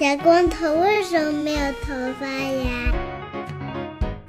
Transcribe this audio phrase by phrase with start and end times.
[0.00, 2.90] 小光头为什么没有头发呀？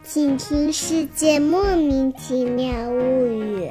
[0.04, 3.70] 请听《世界莫名其妙物语》。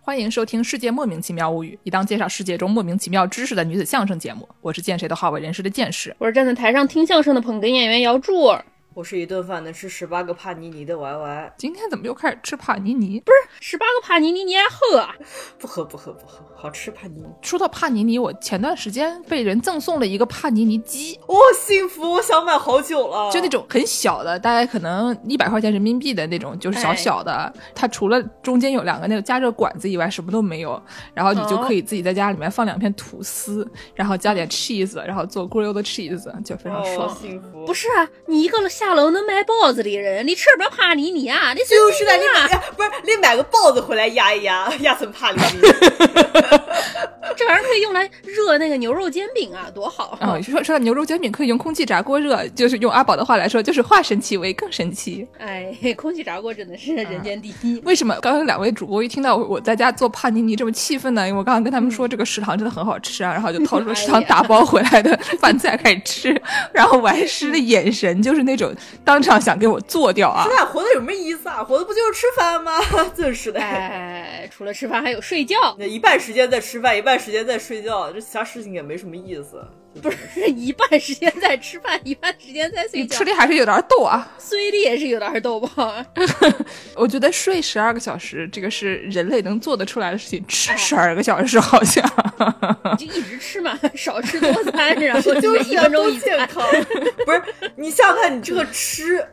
[0.00, 4.48] 欢迎收听《世界莫名其妙物语》，一档介绍世界中莫名其妙知识的女子相声节目。
[4.60, 6.14] 我是见谁都好为人师的见识。
[6.20, 8.56] 我是站在台上听相声的捧哏演员姚柱。
[8.94, 11.52] 我是一顿饭能吃十八个帕尼尼的 Y Y。
[11.58, 13.18] 今天怎么又开始吃帕尼尼？
[13.26, 15.04] 不是十八个帕尼尼，你还喝？
[15.58, 17.26] 不喝不喝不喝，好吃帕尼尼。
[17.42, 22.08] 说到帕尼尼，我前段时间被人赠送了一个帕尼尼机，哇，幸福！
[22.12, 27.52] 我想买好久了，就那种很小的，大概可能一百块钱人民币的那种，就是小小的。
[27.74, 30.80] 它除了中间有两个那个加热管子以外，什么都没有。
[31.12, 37.12] 然后你就可以自己在家里面放两片吐司，然后加点 cheese，然后做 grilled cheese，就非常爽。
[37.16, 37.64] 幸福。
[37.66, 39.54] 不是啊，你一个下楼能买包。
[39.72, 41.54] 子的人，你吃不着帕尼尼啊？
[41.54, 45.60] 你就是的，你买不是你买个包子回来压一压，压成帕尼尼。
[47.36, 50.38] 这玩意儿可以用来热那个牛肉煎饼啊，多好啊！
[50.40, 55.26] 说说到牛肉煎饼可以用空气炸锅热，就是用阿宝的话来说，就是化神奇为更神奇。
[55.38, 57.80] 哎，空气炸锅真的是人间第一。
[57.84, 61.26] 为什么刚刚两位主播一听到我在家做帕尼尼这么气愤呢？
[61.26, 68.73] 因为我刚刚跟他们说这个食堂真的很好吃啊，然后就掏出 食堂打包回来的饭菜开始吃，然后完师 的眼神就是那种
[69.04, 69.54] 当场想。
[69.54, 70.44] 给我做掉啊！
[70.44, 71.62] 咱俩活的有什么意思啊？
[71.62, 72.72] 活的不就是吃饭吗？
[73.16, 73.60] 真是的！
[73.60, 79.64] 哎，除了吃饭还有睡觉，那一半时间在吃饭，一半时间在睡觉，这其他事情也没什么意思。
[80.02, 86.04] 不是一半时间在吃饭，一半时间在睡觉，吃的还是有点逗啊，睡的也是有点逗吧？
[86.96, 90.44] 我觉得睡十二个小时，这个是人类能做得出来的事情。
[90.46, 92.04] 吃十二个小时好像
[92.98, 96.62] 就一直吃嘛，少吃多餐， 然后就一分钟一健康。
[97.24, 97.42] 不是
[97.76, 99.24] 你想想看，你这个吃。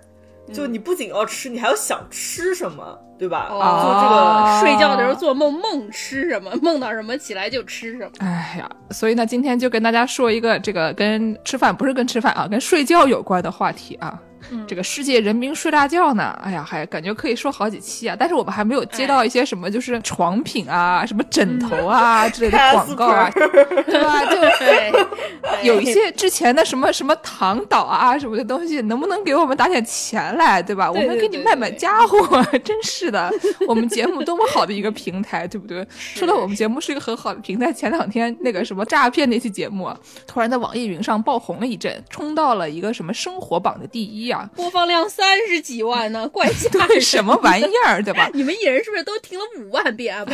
[0.53, 3.47] 就你不仅要吃，你还要想吃什么，对吧？
[3.51, 8.11] 啊，就这个睡觉的时候做梦，梦吃什么， 梦到什么起来就吃什么。
[8.19, 14.19] 哎呀，所以呢，今天就跟大家说一个这个跟吃饭不是跟吃饭啊，跟睡觉有关的话题啊。
[14.67, 18.15] 这个世界人民睡大觉呢，哎呀，还感觉可以说好几期啊。
[18.17, 24.25] 但是我们还没有接到一些什么，就是床品啊、什么枕头啊之类的广告啊， 对吧？
[24.25, 30.91] 就有一些之前的什么什么躺倒啊什么的东西，能不能给我们打点钱来，对吧？
[30.91, 33.31] 我们给你卖卖家伙， 真是的。
[33.67, 35.85] 我们节目多么好的一个平台，对不对？
[35.91, 39.91] 说到我们节目是一个很好的平台，前两天那个什么诈骗那期节目，
[40.25, 44.31] 突然在网易云上爆红了一阵，冲到了一个什么生活榜的第一。
[44.55, 47.01] 播放量三十几万呢，怪吓人！
[47.01, 48.29] 什么玩意儿，对吧？
[48.33, 50.25] 你们一人是不是都听了五万遍啊？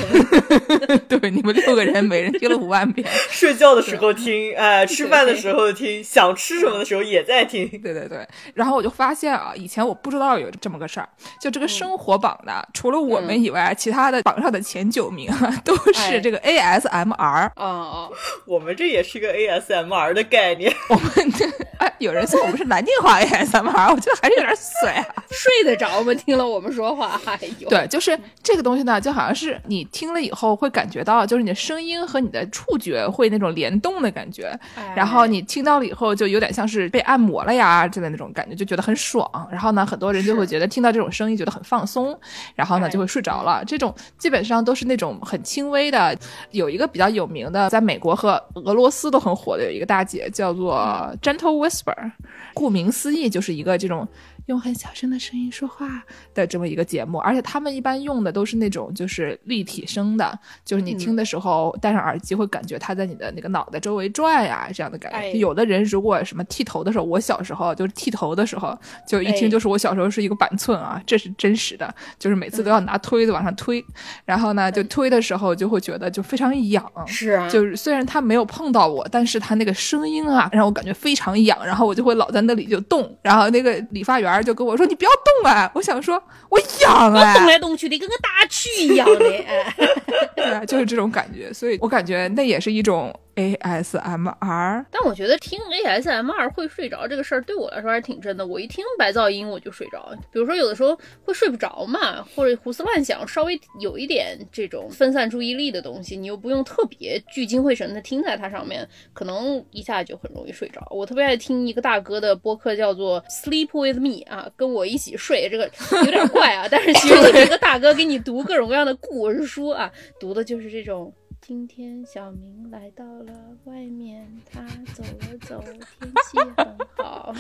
[1.07, 3.07] 对，你们六个人每人听了五万遍。
[3.29, 7.67] 睡觉的时候听，哎，吃饭的时候听，想吃什么的时候也在听。
[7.81, 8.28] 对对对。
[8.53, 11.07] 然后我就发现啊，以前我不知道有这么个事儿，
[11.41, 15.31] 就这个生活榜的，除了我们以外，其他的榜上的前九名
[15.63, 17.51] 都是这个 ASMR。
[17.56, 18.12] 哦，
[18.46, 20.73] 我们这也是个 ASMR 的概念。
[20.90, 21.46] 我们这
[21.79, 23.87] 哎，有人说我们是南京话 ASMR。
[23.90, 26.14] 我觉得还是有点水啊， 睡得着吗？
[26.14, 34.52] 听了我们说话，哎呦，对，就是这个东西呢，就好像是你听了以后会感觉到，就是你的声音和你的触觉会那种联动的感觉，
[34.96, 39.30] 然后你听到了以后就有点像是被按摩了呀，之类那种感觉，就觉得很爽。
[39.52, 42.18] 然后呢，很多人就会觉得听到这种声音觉得很放松，
[42.56, 43.64] 然后呢就会睡着了。
[43.66, 46.18] 这种基本上都是那种很轻微的。
[46.52, 50.78] 有一个比较有名的，在美国和俄罗斯都很火的有一个大姐叫做
[51.22, 52.12] Gentle Whisper，
[52.53, 53.77] 顾名思义就是一个。
[53.78, 54.08] 这种。
[54.47, 56.03] 用很小声的声音说话
[56.34, 65.34] 的这么一个节目，而且他们一般用的都是那种就是立体声的，就是你听的时候戴上耳机会感觉它在你的那个脑袋周围转呀，这样的感觉。
[65.34, 73.84] 有的人如果什么剃头的时候，我小时候就是剃头的时候，就一听就是我小时候是一个板寸啊，这是真实的，就是每次都要拿推子往上推，
[74.24, 84.37] 然后呢就推的时候就会觉得就非常痒，是啊，就是虽然他没有碰到我，但是他那个声音啊让我感觉非常痒，然后我就会老在那里就动，然后那个理发员。
[84.44, 85.12] 就跟我说你不要
[85.44, 85.72] 动啊！
[85.74, 89.20] 我想说我痒啊，动来动去的跟个大蛆一样的，
[90.35, 93.14] 对啊，就是这种感觉，所以我感觉那也是一种。
[93.37, 98.45] ASMR，但我觉得听 ASMR 会睡着这个事儿对我来说还是挺真的。
[98.45, 110.85] 我一听白噪音我就睡着，比如说有的时候会睡不着嘛，或者胡思乱想，稍微有一点这种分散注意力的东西，你又不用特别聚精会神的听在它上面，可能一下就很容易睡着。
[110.89, 115.69] 我特别爱听一个大哥的播客，叫做 Sleep with Me 啊，跟我一起睡，这个
[116.03, 121.13] 有点怪啊，但是其实就 是一个大哥给你读各种各样的故事书啊，读的就是这种。
[121.39, 123.31] 今天小明来到了
[123.63, 124.59] 外面，他
[124.93, 125.63] 走了走，
[125.99, 127.34] 天气很好，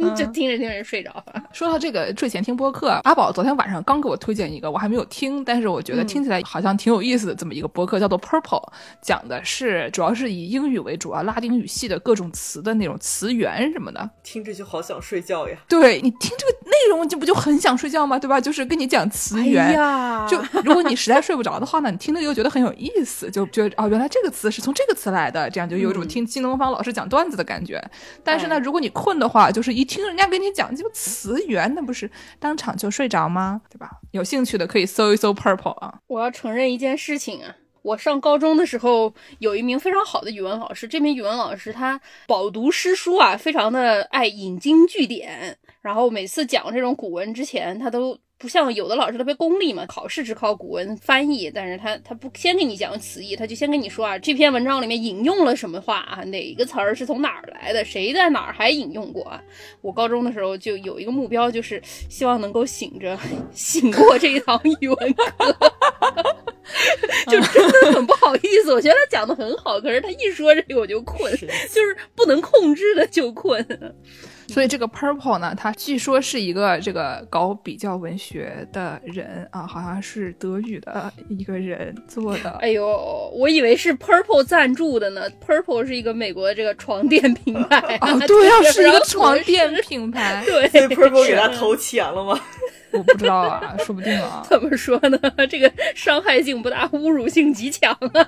[0.00, 1.44] 然后就听着听着睡着了。
[1.52, 8.68] 说到这个睡前听播客，阿宝昨天晚上刚给我推荐一个，我还没有听，但是我觉得听起来好像挺有意思的这么一个播客，叫做 Purple，
[9.00, 14.10] 讲的是主要是以英语为主啊，拉丁语系的各种词的那种词源什么的。
[14.24, 15.56] 听着就好想睡觉呀！
[15.68, 18.18] 对你听这个内容，就不就很想睡觉吗？
[18.18, 18.40] 对吧？
[18.40, 27.82] 就是跟你讲词源，呀就如果你实在睡不着的话呢，你听着又觉得很有意思，就觉得哦，原来这个词是从这个词来的，这样就有一种听新东方老师讲段子的感觉。
[28.22, 33.60] 但是呢，哎如果你困的话，就是一听人家给你讲这个词源，那不是当场就睡着吗？
[33.70, 33.90] 对吧？
[34.12, 35.98] 有兴趣的可以搜一搜 Purple 啊。
[36.06, 48.18] 我要承认一件事情啊，我上高中的时候有一名非常好的语文老师，这名语文老师他饱读诗书啊，非常的爱引经据典，然后每次讲这种古文之前，他都。
[48.38, 59.42] 不像有的老师特别功利嘛，考试只考古文翻译，但是他他不先给你讲词义，他就先跟你说啊，这篇文章里面引用了什么话啊，哪一个词儿是从哪儿来的，谁在哪儿还引用过啊？
[59.80, 61.80] 我高中的时候就有一个目标，就是
[62.10, 63.18] 希望能够醒着
[63.52, 65.56] 醒过这一堂语文课。
[67.30, 73.64] 就真的很不好意思，我觉得他讲的很好，可是他一说这个我就困，就是不能控制的就困。
[74.48, 82.50] 所以这个 Purple 呢，他据说是一个这个搞比较文学的人啊，好像是德语的一个人做的。
[82.60, 87.98] 哎呦，我以为是 Purple 赞助的呢，Purple 是一个美国的这个床垫品牌。
[88.00, 90.42] 哦， 对啊，是一个床垫品牌。
[90.46, 92.40] 对，所以 Purple 给他投钱了吗？
[92.92, 94.42] 我不知道啊，说不定啊。
[94.48, 95.18] 怎么说呢？
[95.50, 98.24] 这个伤害性不大，侮辱性极强啊！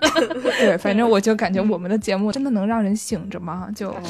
[0.59, 3.69] 对，反正我就感觉我们的节目真的能让人醒着吗？
[3.75, 4.03] 就哎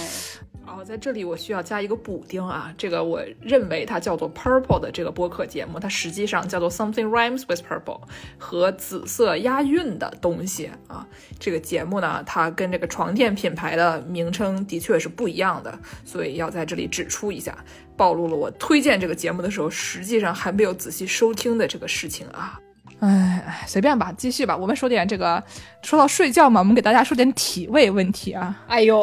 [0.66, 8.02] 哦，在这里我需要加一个补丁啊，这个我认为它叫做 Purple 的这个播客节目，它实际上叫做 Something Rhymes with Purple，
[8.36, 11.08] 和紫色押韵的东西啊。
[11.38, 17.56] 这个节目呢，它跟这个床垫品牌的名称的确是不一样的，所以要在这里指出一下，
[17.96, 22.60] 暴露了我推荐这个节目的时候，实际上还没有仔细收听的这个事情啊。
[23.00, 24.56] 哎，哎随便吧，继续吧。
[24.56, 25.42] 我们说点这个，
[25.82, 28.54] 说到睡觉嘛，我们给大家说点体位问题啊。
[28.66, 29.00] 哎呦，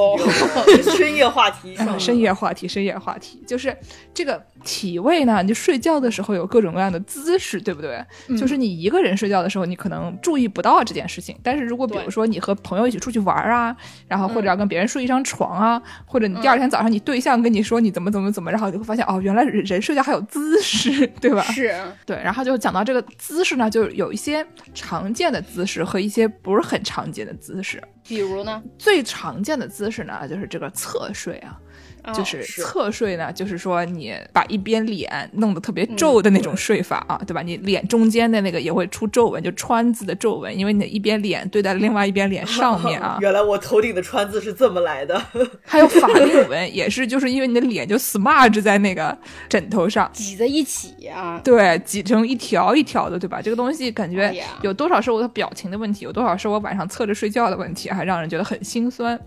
[0.98, 3.76] 深夜话题嗯，深夜话题，深夜话题，就是
[4.14, 8.04] 这个体位呢，你就睡觉的时候有各种各样的姿势，对不对？
[8.38, 13.74] 就是你一个人睡觉的时候，你可能注意不到这件事情，但是如果比如说你和朋友一起出去玩啊，
[14.08, 21.44] 然后或者要跟别人睡一张床啊，或者你第二天早上你对象跟你说你怎么怎么怎么，然后你会发现哦，原来人人睡觉还有姿势，对吧？
[21.44, 21.74] 是
[22.06, 27.82] 对，然后就讲到这个姿势呢，就有一些常见的姿势和一些不是很常见的姿势。
[28.08, 28.62] 比如呢？
[28.78, 31.58] 最常见的姿势呢，就是这个侧睡啊。
[32.06, 37.42] 哦就是是侧睡呢，就是说你把一边脸弄得特别皱的那种睡法啊，对吧？
[37.42, 43.18] 你脸中间的那个也会出皱纹，就川字的皱纹，因为你的一边脸对在另外一边脸上面啊。
[43.22, 45.22] 原来我头顶的川字是这么来的。
[45.64, 49.18] 还有法令纹，也是就是因为你的脸就 smudge 在那个
[49.50, 50.10] 枕头上。
[50.14, 53.42] 挤在一起啊、对，挤成一条一条的，对吧？
[53.42, 59.20] 这个东西感觉有多少是我的表情的问题，有多少是我晚上侧着睡觉的问题，还让人觉得很心酸。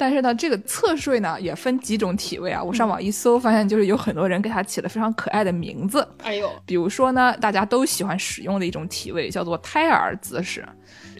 [0.00, 2.64] 但是呢，这个侧睡呢也分几种体位啊。
[2.64, 6.08] 我上网一搜，发现就是有很多人给它起了非常可爱的名字。
[6.22, 10.64] 哎呦，比如说呢，大家都喜欢使用的一种体位叫做胎儿姿势。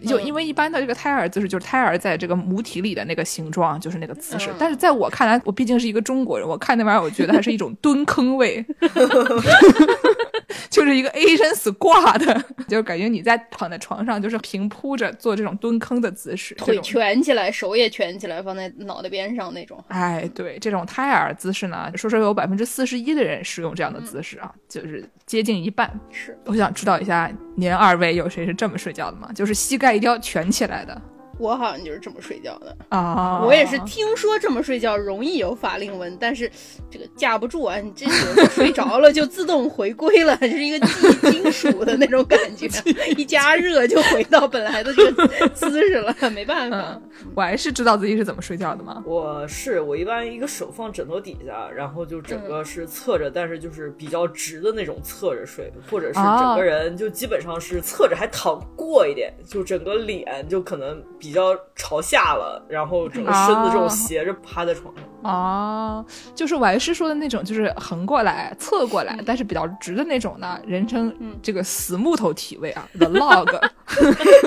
[0.07, 4.49] 就因为一般的这个胎儿姿势，就是胎儿在这个母体里的那个形状，就是那个姿势。
[4.49, 8.65] 嗯但是在我看来，我毕竟是一个中国人，我看那玩意儿，我觉得还是一种蹲坑位，
[10.69, 19.83] 就是一个 Asian squat， 就是感觉你在躺在床上，就是平铺着做这种蹲坑的姿势，腿蜷起来，手也蜷起来，放在脑袋边上那种。
[19.87, 25.91] 哎，对，这种胎儿姿势呢，说说有百分之四十一的人使用这样的姿势啊，就是接近一半。
[26.11, 29.29] 是我想知道一下，您二位有谁是这么睡觉的吗？
[29.33, 31.01] 就是膝盖一定要蜷起来的
[31.41, 32.77] 我好像就是这么睡觉的。
[32.89, 33.43] 啊。
[33.43, 36.49] 我也是听说这么睡觉容易有法令纹，但是
[36.89, 38.05] 这个架不住啊，你这
[38.49, 42.67] 睡着了就自动回归了，是一个记金属的那种感觉，
[43.17, 47.01] 一加热就回到本来的这个姿势了， 没办法嗯。，
[47.35, 49.03] 我还是知道自己是怎么睡觉的嘛。
[49.05, 65.03] 我是我一般一个手放枕头底下，然后就整个是侧着，但是就是比较直的那种侧着睡，或者是整个人就基本上是侧着还躺过一点，就整个脸就可能比较朝下了，然后整个身子这种斜着趴在床上。
[65.23, 73.59] 哦，就是我还是说的那种，就是横过来、侧过来，但是比较直的那种呢，人称这个死木头体位啊，the log。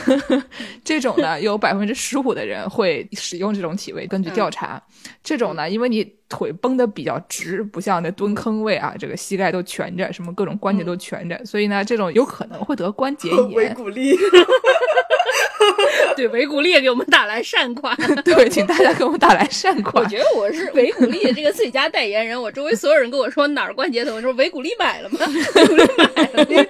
[0.82, 4.06] 这种呢，有百分之十五的人会使用这种体位。
[4.06, 4.82] 根据调查，
[5.22, 13.74] 这种呢，因为你腿绷得比较直，不像那蹲坑位啊，这个膝盖都蜷着，什么各种关节都蜷着，所以呢，这种有可能会得关节炎维炎。
[13.74, 14.16] 骨力，
[16.20, 17.96] 对，维古力也给我们打来善款。
[18.22, 20.04] 对，请大家给我们打来善款。
[20.04, 22.38] 我觉得我是维古利的这个最佳代言人。
[22.38, 25.18] 我周围所有人跟我说哪儿关节疼，我说维古力买了吗？
[25.54, 26.66] 维古力买了。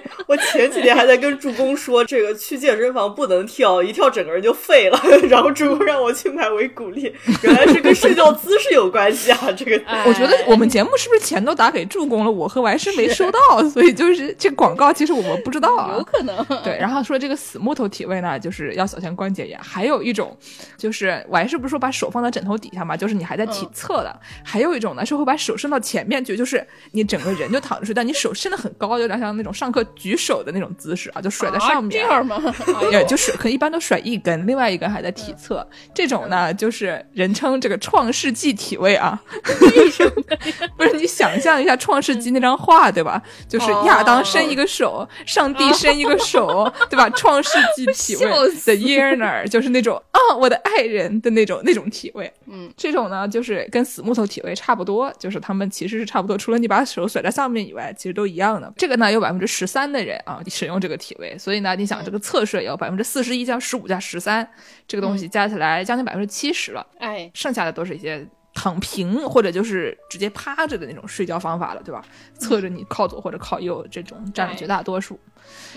[0.81, 4.99] 我前几天还在跟助攻说，这个去健身房不能跳，一跳整个人就废了。
[5.29, 9.51] 然后助攻让我去买维骨力，原来是跟睡觉姿势有关系啊！
[9.55, 12.31] 这个，我觉得我们节目是不是钱都打给助攻了？
[12.31, 15.93] 我和王师没收到，所以就是这广告其实我们不知道啊。
[15.95, 16.43] 有可能。
[16.63, 19.59] 对，然后说这个死木头体位呢，就是要小心关节炎。
[19.61, 20.35] 还有一种
[20.77, 22.97] 就是完是不是说把手放在枕头底下嘛？
[22.97, 24.19] 就是你还在体侧的。
[24.43, 31.91] 还有一种呢是会把手伸到前面去，就是你整个人就躺着睡，但你手伸的很高，有点像那种上课举手的那种姿势啊，就甩在上面。
[31.91, 32.41] 这样吗？
[32.91, 35.65] 也，就是，可能一般都甩一根，另外一根还在体侧。
[35.93, 39.21] 这种呢，就是人称这个创世纪体位啊。
[40.77, 43.21] 不是你想象一下创世纪那张画对吧？
[43.47, 47.09] 就是亚当伸一个手，上帝伸一个手， 对吧？
[47.11, 48.25] 创世纪体位
[48.65, 52.31] 的 Yearner 就是那种啊，我的爱人的那种那种体位。
[52.47, 58.71] 嗯，这种呢，就是跟死木头体位差不多，就是他们其实是差不多，除了你把手甩在上面以外，其实都一样的。
[58.77, 64.47] 这个呢，有百分之十三的人啊使用这个体位，所以呢，你想这个侧睡有百分之四十一加十五加十三，
[64.87, 66.85] 这个东西加起来将近百分之七十了。
[66.99, 68.27] 哎，剩下的都是一些。
[68.53, 72.03] 躺平或者就是直接趴着的那种睡觉方法了，对吧？
[72.37, 75.17] 侧着你靠左或者靠右，这种占了绝大多数。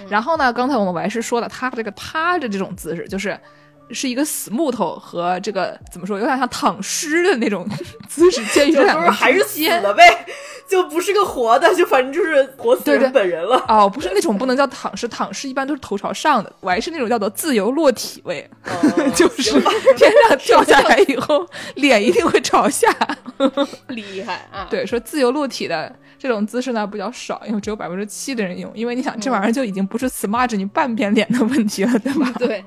[0.09, 3.39] 然后呢，刚才我们还是说了，他这个趴着这种姿势，就是
[3.91, 7.69] 是一个死木头和这个怎么说，有点像躺尸的那种
[8.09, 10.27] 姿势，介于这两个还是死了呗。
[10.67, 13.63] 就不是个活的，就反正就是活死人本人了。
[13.69, 18.49] 哦，不是那种不能叫躺尸，躺尸一般都是头朝上的，我还是那种叫做自由落体位，
[19.15, 19.61] 就是
[19.95, 22.89] 天上掉下来以后，脸一定会朝下。
[23.89, 24.67] 厉害啊！
[24.71, 28.73] 对，说自由落体的这种姿势呢比较少，因为只有百分之七的人用。
[28.75, 32.33] 因为你想，这玩意儿就已经不是 smudge 你半边脸的问题了，对吧？
[32.39, 32.65] 对，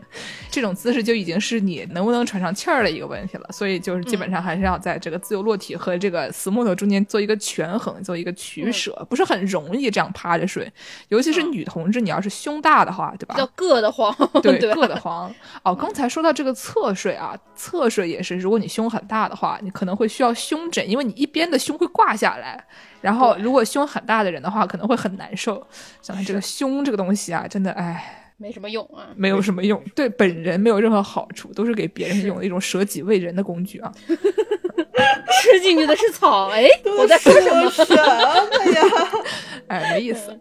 [0.51, 3.49] 这种姿势就已经是你能不能喘上气儿的一个问题了。
[3.51, 7.95] 所以就是基本上还是要在这个自由落体和这个死木头中间做一个权衡。
[8.07, 10.71] 做一个取舍，不是很容易这样趴着睡，
[11.09, 13.35] 尤其是女同志，你要是胸大的话， 对吧？
[13.35, 15.33] 叫硌得慌，对，硌得慌。
[15.63, 22.65] 哦，刚才说到这个侧睡啊，侧睡也是，如果你胸很大的话，你可能会需要胸枕，因为你一边的胸会挂下来。
[23.01, 25.65] 然后，如果胸很大的人的话，可能会很难受。
[26.01, 33.91] 想这个胸这个东西啊，真的，哎，没什么用啊，没有什么用，对本人没有任何好处，都是给别人用的一种舍己为人的工具啊。
[35.41, 36.67] 吃进去的是草，哎，
[36.97, 37.69] 我在说什么？
[37.69, 37.95] 什么
[38.73, 38.81] 呀？
[39.67, 40.37] 哎，没意思。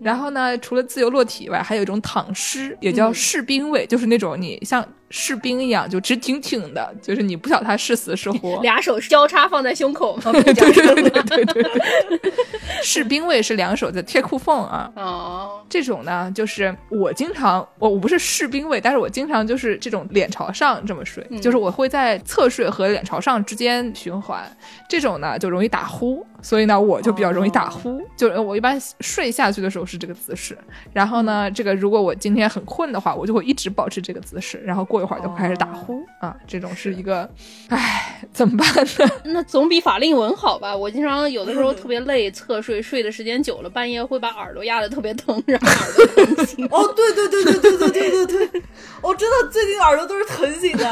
[0.00, 4.86] 然后呢，除了自由落体以外，还有一种躺尸，也叫士兵位，就是那种你像。
[5.10, 8.60] 士兵一样就直挺挺的，就是你不晓得他是死是活。
[8.62, 10.32] 俩手交叉放在胸口吗？
[10.32, 12.32] 对对对对对对。
[12.84, 14.92] 士兵位是两手在贴裤缝啊。
[14.96, 15.62] 哦。
[15.68, 24.44] 这种呢，就是我经常我我不是士兵位，但是我经常就是这种脸朝上这么睡，就是我会在侧睡和脸朝上之间循环。
[24.88, 28.00] 这种呢就容易打呼，所以呢我就比较容易打呼。
[28.14, 30.56] 就我一般睡下去的时候是这个姿势，
[30.92, 34.97] 然后呢，这个如果我今天很困的话，我就会一直保持这个姿势，然后过。
[34.98, 37.28] 过一会儿就开始打呼啊，这种是一个，
[37.68, 39.10] 唉，怎么办呢？
[39.24, 40.76] 那总比法令纹好吧？
[40.76, 46.66] 我经常有的时候 特别累，侧睡睡的时间久了，半夜会把耳朵压得特别疼，然后耳朵疼醒。
[46.72, 48.62] 哦，对对对对对对对对对，
[49.00, 50.88] 我真的最近耳朵都是疼醒的。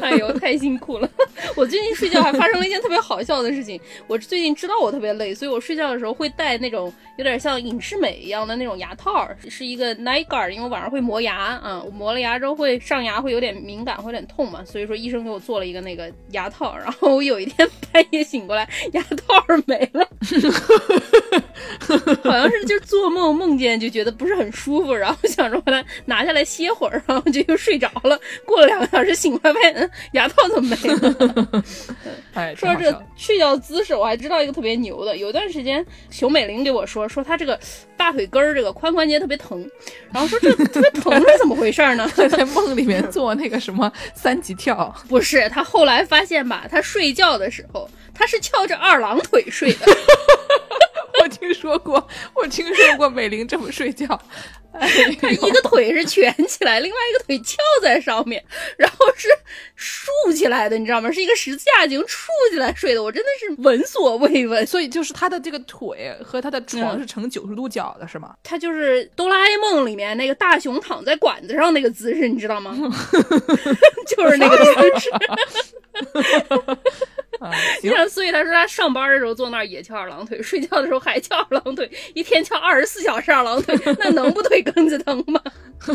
[0.00, 1.08] 哎呦，太辛苦了！
[1.54, 3.78] 我最近睡觉还发生了一件特别好笑的事情。
[4.06, 13.41] 我最近知道我特别累，所以我睡觉的时候会戴那种有点像隐适美一样的那种牙套，是一个 night guard，因为晚上会磨牙啊，我磨了牙之后会上牙会有。
[13.42, 20.08] 有点敏感，会有点痛嘛，所以说医生给我做了一个那个牙套，然后我有一天半夜醒过来，牙套没了，
[22.22, 28.16] 好像是就做梦梦见就觉得不是很舒服，然后想着把它拿下来歇会儿，然后就又睡着了。
[28.46, 31.64] 过了两个小时醒过来，发现牙套怎么没了？
[32.34, 37.58] 哎，说这睡觉姿势，我还知道一个特别牛的，有段时间熊美玲给我说，说她这个
[37.96, 39.68] 大腿根儿这个髋关节特别疼，
[40.12, 42.08] 然后说这特别疼是怎么回事呢？
[42.14, 43.31] 在梦里面做。
[43.34, 46.64] 那个什么三级跳 不是他后来发现吧？
[46.70, 49.86] 他睡觉的时候他是翘着二郎腿睡的。
[51.22, 54.06] 我听说过，我听说过美玲这么睡觉。
[54.72, 58.42] 她一个腿是蜷起来，另外一个腿翘在上面，
[58.78, 59.28] 然后是
[59.76, 61.12] 竖起来的，你知道吗？
[61.12, 63.02] 是一个十字架形竖起来睡的。
[63.02, 64.66] 我真的是闻所未闻。
[64.66, 68.34] 所以就是她的这个腿和她的床是成九十度角的，是吗？
[68.42, 72.74] 他就是哆啦 A 梦里面那个大熊躺在管子上那个姿势，你知道吗？
[74.08, 75.10] 就是那个姿势。
[77.82, 85.40] 你看， 所以他说他上班的时候坐那儿也翘二郎腿，睡觉的时候还翘二郎腿，一天翘二十四小时二郎腿，那能不腿根子疼吗？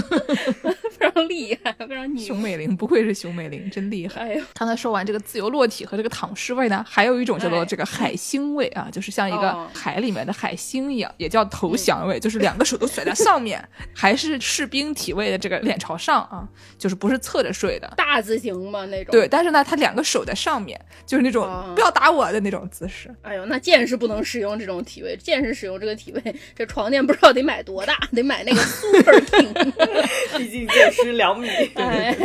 [0.91, 2.25] 非常厉厉害，非常牛。
[2.25, 4.37] 熊美玲不愧是熊美玲，真厉害。
[4.53, 13.63] 刚才说完这个自由落体和这个躺尸位呢，还有一种叫做这个海星位啊，就是像一个海里面的海星一样，也叫投降位，就是两个手都甩在上面，
[13.95, 19.11] 还是士兵体位的这个脸朝上啊，就是不是侧着睡的大字形嘛那种。
[19.11, 21.36] 对，但是呢，他两个手在上面，就是那种
[21.75, 23.13] 不要打我的那种姿势。
[23.21, 29.53] 哎呦，那剑士不能使用这种体位， 剑士使用这个体位，这床垫不知道得买多大， 得买那个 super king，
[30.37, 31.47] 毕竟剑师两米。
[31.75, 32.15] 哎，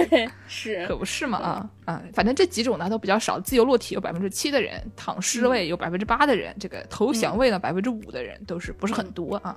[0.55, 2.03] 是，可不是嘛啊啊！
[2.13, 9.57] 反正这几种呢都比较少，自由落体有百分之七的人，躺尸位有百分之八的人，这个投降位呢百分之五的人都是不是很多啊。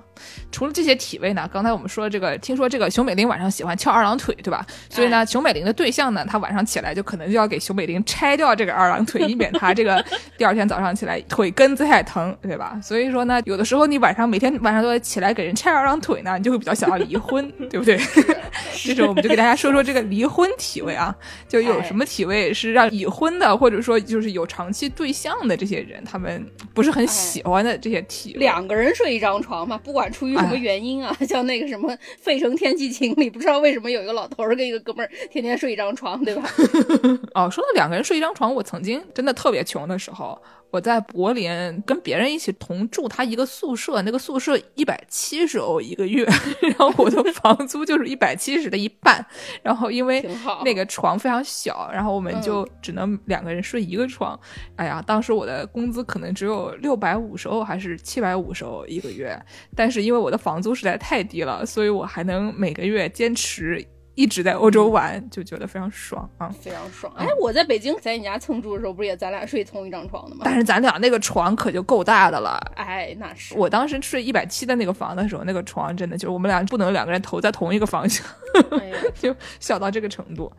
[0.50, 4.66] 除了这些体位呢，刚才我们说这个，听说这个熊美玲晚上喜欢翘二郎腿，对吧？
[4.88, 10.02] 所以呢，熊美玲的对象呢，他晚上起来就可能就要给熊美玲拆掉这个二郎腿，以免他这个
[10.38, 12.80] 第二天早上起来腿根子太疼，对吧？
[12.82, 17.98] 所以说呢，有的时候你晚上每天晚上都要起来给人拆二郎腿呢，你就会比较想要离婚，对不对？
[18.72, 21.14] 这时候我们就给大家说说这个离婚体位啊，
[21.46, 28.38] 就有什么体位是让已婚的或者说就是有长期对象的这些人，他们不是很喜欢的这些体位。
[28.38, 36.48] 两个人睡一张床嘛，不管出于什么原因啊， 像那个什么《费城天气晴》里，不知道为什么有一个老头儿跟一个哥们儿天天睡一张床，对吧？
[37.34, 40.40] 哦，说到两个人睡一张床，我曾经真的特别穷的时候。
[40.70, 46.26] 我在柏林跟别人一起同住，他一个宿舍，那个宿舍一百七十欧一个月，
[46.60, 49.24] 然后我的房租就是一百七十的一半，
[49.62, 50.22] 然后因为
[50.64, 54.38] 那个床非常小，然后我们就只能两个人睡一个床。
[54.76, 59.40] 哎呀，当时我的工资可能只有六百五十欧还是七百五十欧一个月，
[59.74, 63.82] 但是因为我的房租实在太低了，所以我还能每个月坚持。
[64.16, 67.12] 一直在欧洲玩，就觉得非常爽啊，非常爽。
[67.16, 70.42] 哎，我在北京在你家蹭住的时候，不是也咱俩睡同一张床的吗？
[70.44, 72.58] 但是咱俩那个床可就够大的了。
[72.74, 73.54] 哎，那是。
[73.56, 78.26] 我当时睡一百七的那个房的时候，那个床真的就是我们俩不能两个人头在同一个方向，
[79.14, 80.50] 就小到这个程度。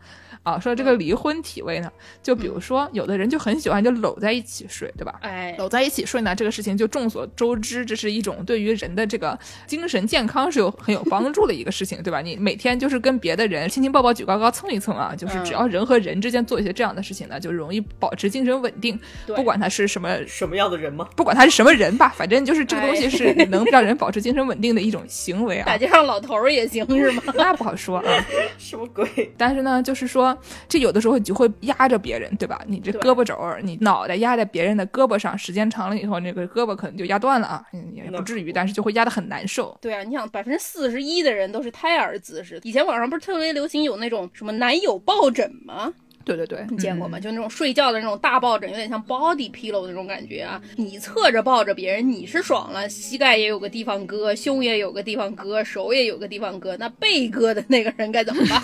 [0.48, 5.14] 啊，说这个离婚体位呢，就比如说有的人就很喜欢就搂在一起睡，对吧？
[5.20, 12.22] 哎，搂在一起睡呢，这个事情就众所周知，这是一种对于人的这个精神健康是有很有帮助的一个事情，对吧？
[12.22, 18.98] 你每天就是跟别的人亲亲抱抱举高高蹭一蹭啊，就是只要人和人之间做一些这样的事情呢，就容易保持精神稳定。
[19.26, 21.06] 不管他是什么什么样的人吗？
[21.14, 25.66] 不管他是什么人吧，反正就是这个东西是能让人保持精神稳定的一种行为啊。
[25.66, 27.22] 大街上老头儿也行是吗？
[27.34, 29.32] 那不好说啊，什么鬼？
[29.36, 30.36] 但是呢，就是说
[30.68, 31.18] 这有的时候。
[31.18, 32.62] 就会压着别人，对吧？
[32.68, 39.76] 你这胳膊肘儿，你脑袋压在别人的胳膊上，时间长了以后，那个胳膊可能就压断了啊，也不至于，但是就会压得很难受。
[39.82, 42.60] 对啊，你想，百分之四十一的人都是胎儿姿势。
[42.62, 45.92] 以前网上不是特别流行有那种什么男友抱枕吗？
[46.36, 47.18] 对对对，你见过吗？
[47.18, 50.60] 就那种睡觉的那种大抱枕，有点像 body pillow 那种感觉啊。
[50.76, 58.62] 你侧着抱着别人，你是爽了，膝盖也有个地方搁，胸也有个地方搁，手也有个地方搁，那被搁的那个人该怎么办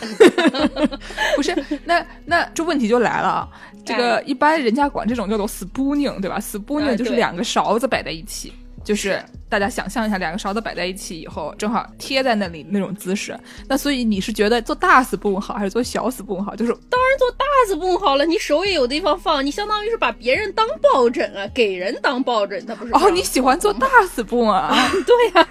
[0.53, 0.99] 呢？
[1.35, 3.49] 不是，那那这问题就来了啊，
[3.85, 8.53] 这个一般人家管这种叫做 spooning，对吧？spooning 就是两个勺子摆在一起。
[8.85, 9.19] 就是
[9.55, 13.39] 大家想象一下，两个勺子摆在一起以后，正好贴在那里那种姿势。
[13.69, 16.57] 那所以你是觉得做大 spoon 好，还是做小 spoon 好？
[16.57, 22.93] 就是当然做大 spoon 好了，你手也有地方放，你相当于是把别人当抱枕啊，给人当抱枕，他不是？
[22.99, 23.87] 哦，你喜欢做大
[24.17, 24.91] spoon 啊？
[25.07, 25.49] 对呀，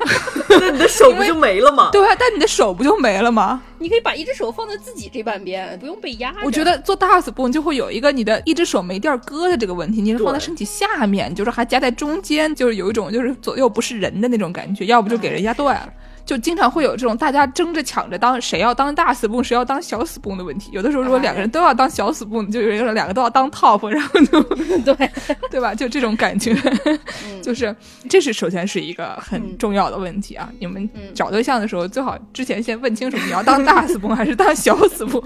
[0.49, 1.89] 那你的手不就没了吗？
[1.93, 3.61] 对啊，但你的手不就没了吗？
[3.79, 6.33] 你可以把一只手放在自己这半边，不用被压。
[6.43, 15.81] 我觉得做大 spoon 就会有一个你的一只手没地儿搁的这个问题，你是放在身体下面，就是还夹在中间，就是有一种就是左右不是人的那种感觉，要不就给人压断。
[16.25, 20.69] 就经常会有这种大家争着抢着当谁要当大死公谁要当小死公的问题。
[20.71, 24.41] 有的时候如果两个人都要当小 spoon，就有人两个都要当 top，然后就
[24.85, 25.11] 对
[25.51, 25.75] 对吧？
[25.75, 26.55] 就这种感觉，
[27.41, 27.75] 就是
[28.09, 30.49] 这是首先是一个很重要的问题啊！
[30.61, 35.21] 你们找对象的时候最好之前先问清楚你要当大死公还是当小死公。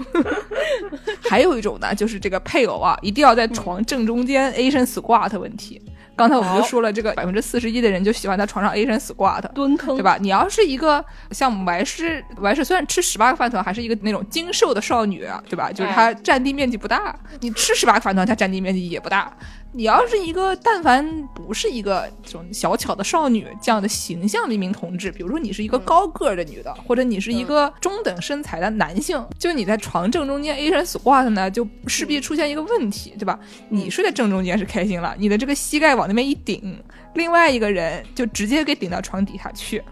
[1.30, 5.80] 还有一种呢，就是这个配偶啊一定要在床正中间 Asian squat 问题。
[6.18, 10.18] 刚才我们就说了，这个百分之四十一的人就喜欢在床上 Asian squat 蹲坑，对吧？
[10.20, 15.70] 你要是一个像我们白氏，白氏虽然吃十八个饭团，还是一个那种精瘦的少女啊，对吧？
[15.70, 19.32] 就是她占地面积不大，你吃十八个饭团，她占地面积也不大。
[19.72, 33.38] 你要是一个，但凡不是一个这种小巧的少女这样的形象的一名同志，比如说你是一个高个的女的，或者你是一个中等身材的男性，就你在床正中间 A 人 squat 呢，就势必出现一个问题，对吧？
[33.68, 36.82] 你睡在正中间是开心了，你的这个膝盖往那边一顶，
[37.14, 39.82] 另外一个人就直接给顶到床底下去。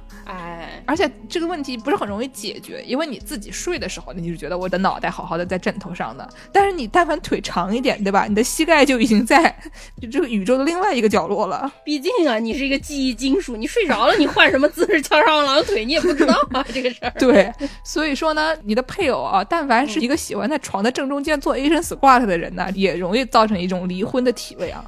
[0.86, 8.24] 哎，而且这个问题不是很容易解决，因为你自己睡的时候，你就觉得我的脑袋好好的在枕头上的，但是你但凡腿长一点，对吧？
[8.26, 9.54] 你的膝盖就已经在
[10.00, 11.70] 就这个宇宙的另外一个角落了。
[11.84, 17.12] 毕竟啊，你是一个记忆金属，你睡着了，你换什么姿势翘上二郎腿，你也不知道啊这个事儿。
[17.20, 17.52] 对，
[17.84, 24.84] 所以说呢，你的配偶啊，但凡是一个喜欢在床的正中间做 Asian squat 的人呢，也容易造成一种离婚的体位啊。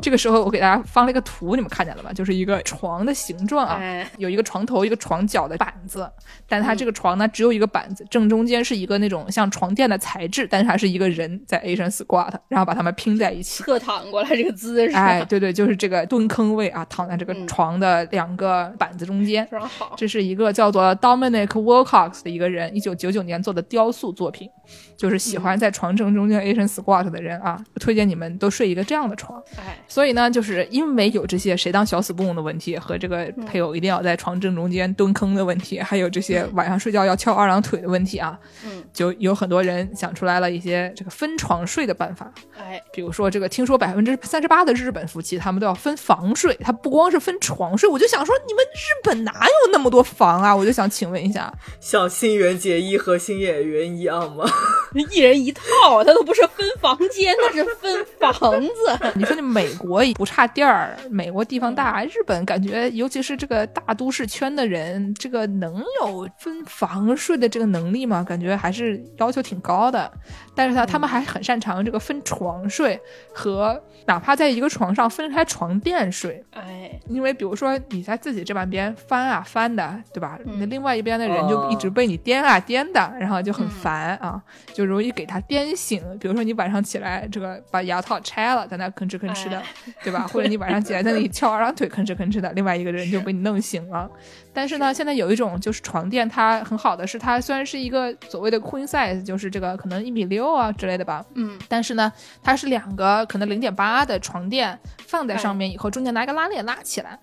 [0.00, 2.12] 这个时候我给大家放了一个图，你们看见了吗？
[2.12, 3.80] 就是一个床的形状啊，
[4.18, 6.10] 有一个床头，一个床脚的板子，
[6.48, 14.96] 但它这个床呢只有一个板子，正中间是一个那种像床垫的材质，但是还是一个人在 Asian squat，然后把它们拼在一起，侧躺过来这个姿势。
[14.96, 19.94] 哎，对对，就是这个蹲坑位啊，躺在这个床的两个板子中间，非常好。
[19.96, 24.50] 这是一个叫做 Dominic Wilcox 的一个人，一九九九年做的雕塑作品。
[24.96, 29.42] 就是喜欢在床正中间 Asian squat 的人啊，推荐你们都睡一个这样的床。
[29.56, 42.32] 哎，所以呢，就是因为有这些谁当小死布的问题，和这个配偶一定要在床正中间蹲坑的问题，还有这些晚上睡觉要翘二郎腿的问题啊，嗯，就有很多人想出来了一些这个分床睡的办法。
[42.58, 47.88] 哎，比如说这个，听说百分之三十八的日本夫妻他们都要分房睡，他不光是分床睡。
[47.88, 50.56] 我就想说，你们日本哪有那么多房啊？
[50.56, 54.44] 我就想请问一下，像新垣结衣和新演员一样吗？
[55.10, 59.12] 一人一套，他都不是分房间，那是分房子。
[59.14, 68.24] 你说你美国不差地儿，美国地方大，日本感觉尤其是这个大都市圈的人，这个能有分房睡的这个能力吗？
[68.26, 70.10] 感觉还是要求挺高的。
[70.54, 72.98] 但是呢，他们还很擅长这个分床睡
[73.34, 76.42] 和哪怕在一个床上分开床垫睡。
[76.52, 80.38] 哎，因为比如说你在自己这半边翻啊翻的，对吧？
[80.58, 84.40] 那另外一边的人就一直被你颠啊颠的，然后就很烦啊，
[84.72, 86.02] 就容易给它颠醒。
[86.18, 89.62] 比如说你晚上起来，这个把牙套拆了，在那吭哧吭哧的，
[90.02, 90.26] 对吧？
[90.26, 94.10] 或者你晚上起来在那里翘二郎腿吭哧吭哧的，另外一个人就被你弄醒了。
[94.52, 102.10] 但是呢，现在有一种就是床垫，它很好的是，它虽然是一个所谓的 queen size，就是这个可能一米六啊之类的吧，嗯，但是呢，
[102.42, 107.18] 它是两个可能零点八的床垫放在上面以后，中间拿一个拉链拉起来，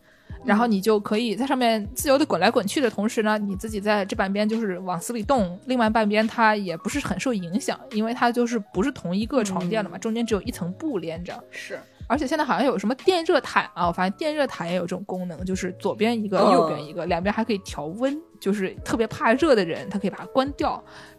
[0.45, 11.79] 然后你就可以在上面自由的滚来滚去的同时呢，你自己在这半边就是往死里动，另外半边它也不是很受影响，因为它就是不是同一个床垫了嘛，中间只有一层布连着，是。
[12.05, 18.21] 而且现在好像有什么电热毯啊，我发现电热毯也有这种功能，就是左边一个，右边一个，两边还可以调温。
[18.43, 20.71] 就是特别怕热的人，他可以把它关掉；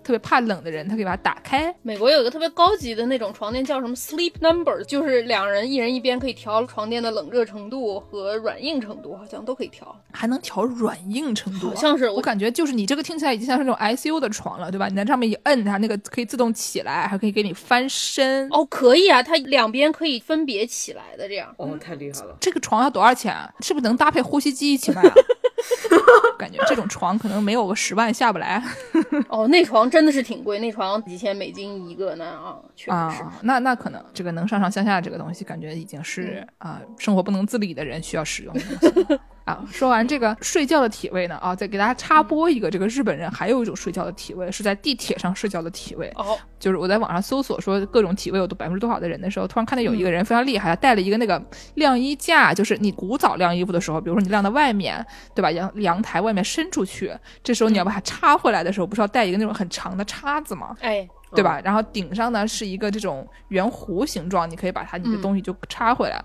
[0.02, 1.74] 特别怕冷的人，他可以把它打开。
[1.80, 11.68] 美国有一个特别高级的那种床垫，叫什么 Sleep Number，就是两人一人一边可以调床垫的冷热程度和软硬程度，好像都可以调，还能调软硬程度。
[11.68, 14.88] 好像是我感觉就是你这个听起来已经像是那种 ICU 的床了，对吧？
[14.88, 18.46] 你在上面一摁，它那个可以自动起来，还可以给你翻身。
[18.50, 21.54] 哦，可以啊，它两边可以分别起来的这样。
[21.56, 22.36] 哦，太厉害了！
[22.38, 23.50] 这个床要多少钱啊？
[23.60, 25.14] 是不是能搭配呼吸机一起卖啊？
[26.38, 28.62] 感觉这种床可能没有个十万下不来。
[29.28, 33.24] 哦，那床真的是挺贵，那床几千美金一个呢啊，确实是。
[33.42, 39.18] 那那可能这个能上上下下这个东西，感觉已经是啊，生活不能自理的人需要使用的东西。
[39.44, 46.10] 啊，说完这个睡觉的体位呢，啊，再给大家插播一个，这个日本人还有一种睡觉的体位是在地铁上睡觉的体位。
[46.14, 51.42] 哦，就是我在网上搜索说各种体位有百分之多少的人的时候，突然看到有一个人非常厉害，他带了一个那个
[51.74, 55.50] 晾衣架，就是你古早晾衣服的时候，比如说你晾在外面，对吧？
[55.50, 57.12] 阳阳台外面伸出去，
[57.42, 60.76] 这时候你要把它插回来的时候，不是要带一个那种很长的叉子吗？
[60.80, 61.08] 哎。
[61.34, 61.60] 对吧？
[61.64, 66.22] 然后顶上呢是一个这种圆弧形状，你可以把它你的东西就插回来。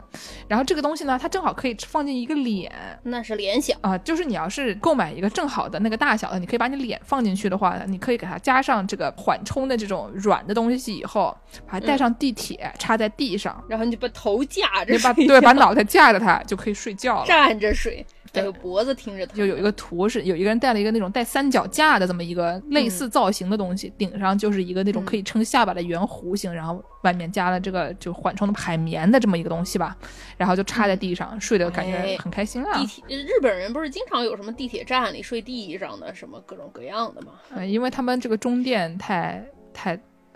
[0.48, 3.98] 然后这个东西呢，它正好可以放进一个脸，那是脸小啊。
[3.98, 18.06] 就是你要是购买一个正好的那个大小的，你可以把你脸放进去的话，你可以给它加上这个缓冲的这种软的东西，以后把它带上地铁，插在地上，然后你就把头架着，把对，把脑袋架着它就可以睡觉了，站着睡。
[18.34, 29.98] 还有脖子听着，就有一个图是有一个人带了一个那种带三脚架的这么一个类似造型的东西，顶上就是一个那种可以撑下巴的圆弧形，然后外面加了这个就缓冲的海绵的这么一个东西吧，
[30.38, 32.78] 然后就插在地上睡的感觉很开心啊。
[32.78, 37.34] 地铁日本人不是经常有什么地铁站里睡地上的什么各种各样的吗？
[37.56, 39.96] 嗯，因为他们这个中电太太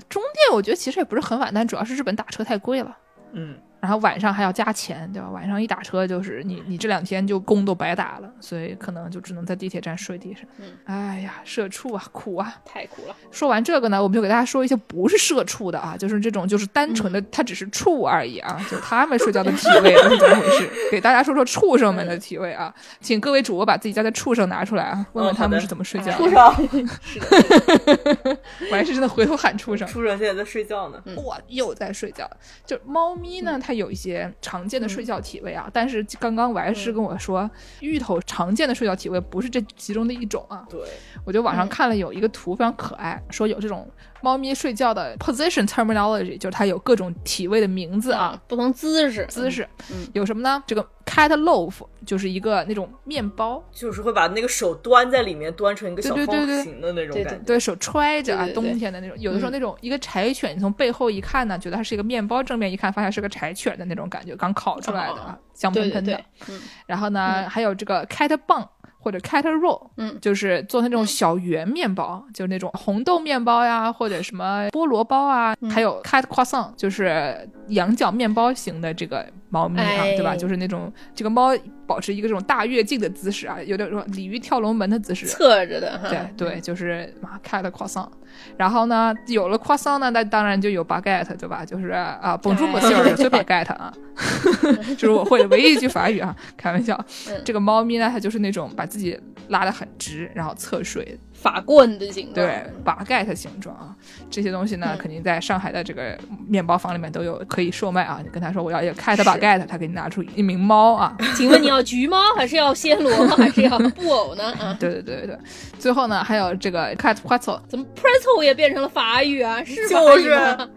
[0.10, 2.98] 中电，我觉得其实也不是很晚，但主要是日本打车太贵了。
[3.34, 3.56] 嗯。
[3.84, 5.30] 然后晚上还要加钱，对吧？
[5.30, 10.46] 晚上一打车就是你，你这两天就工都白打了，所以可能就只能在地铁站睡地上。
[10.60, 13.16] 嗯，哎呀，社畜啊，苦啊，太苦了。
[13.30, 20.70] 说完这个呢，我们就给大家说一些不是社畜的啊，就是这种就是单纯的，他只是畜而已啊，就他们睡觉的体位是怎么回事？
[20.90, 26.14] 给大家说说畜生们的体位啊，请各位主播把自己家的畜生拿出来啊，问问他们是怎么睡觉的。
[26.24, 28.38] 畜生，是的，
[28.72, 29.86] 我还是真的回头喊畜生。
[29.90, 31.04] 畜生现在在睡觉呢。
[31.26, 32.26] 哇，又在睡觉。
[32.66, 33.73] 就猫咪呢，它。
[33.74, 40.64] 它有一些常见的睡觉体位啊，但是刚刚王师跟我说，芋头常见的睡觉体位不是这其中的一种啊。
[40.70, 40.80] 对，
[41.26, 43.90] 我就网上看了有一个图非常可爱，说有这种
[44.22, 50.64] 猫咪睡觉的 position terminology，就是它有各种体位的名字啊，不同姿势，姿势，嗯，有什么呢？
[50.68, 51.74] 这个 cat loaf
[52.06, 56.56] 就是一个那种面包，就是会把那个手端在里面，端成一个小对对对对。
[56.56, 57.46] 方形的那种对感觉。
[57.46, 58.70] 对手揣着啊，对对对。
[58.70, 66.14] 冬天的那种，有的时候嗯那种一个柴犬，你从背后一看呢，觉得它是一个面包，正面一看发现是个柴犬的那种感觉，刚烤出来的啊，香喷喷的。
[66.14, 66.62] 对对对，嗯。
[66.86, 68.66] 然后呢，还有这个 cat bun
[69.00, 75.70] 或者 cat roll，嗯就是做那种小圆面包，就是那种红豆面包呀，或者什么菠萝包啊，嗯。
[75.70, 80.36] 还有 cat croissant，就是羊角面包型的这个猫咪啊，哎对吧？
[80.36, 85.28] 就是那种这个猫保持一个这种大跃进的姿势啊，有点说鲤鱼跳龙门的姿势。
[85.28, 88.10] 侧着的哈，对对，就是啊，cat croissant。
[88.58, 91.64] 然后呢，有了 croissant 呢，那当然就有 baguette，对吧？
[91.64, 93.94] 就是啊，bonjour 哎 monsieur，最 baguette 啊，
[94.98, 97.00] 就是我会的唯一一句法语啊，开玩笑。
[97.30, 103.94] 嗯这个猫咪呢，它就是那种把自己拉得很直，然后侧睡，法棍的形状，对，baguette 形状啊。
[104.32, 108.22] 这些东西呢，嗯肯定在上海的这个面包房里面都有可以售卖啊。
[108.24, 111.14] 你跟他说我要一个 cat 是 baguette，他给你拿出一名猫啊。
[111.36, 114.54] 请问你要橘猫还是要暹罗还是要布偶呢？
[114.54, 115.40] 啊， 对对对对对。
[115.78, 119.62] 最后呢，还有这个 cat pretzel，怎么 pretzel 也变成了法语啊？
[119.66, 120.34] 是法就是？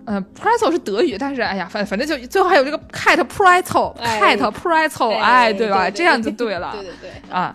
[0.07, 5.88] 嗯、p r e t z e l 是德语，但是哎呀，反反正就最后还有这个 cat pretzel，cat 哎 pretzel，哎哎，对吧？
[5.88, 7.55] 这样就对了对对对，啊。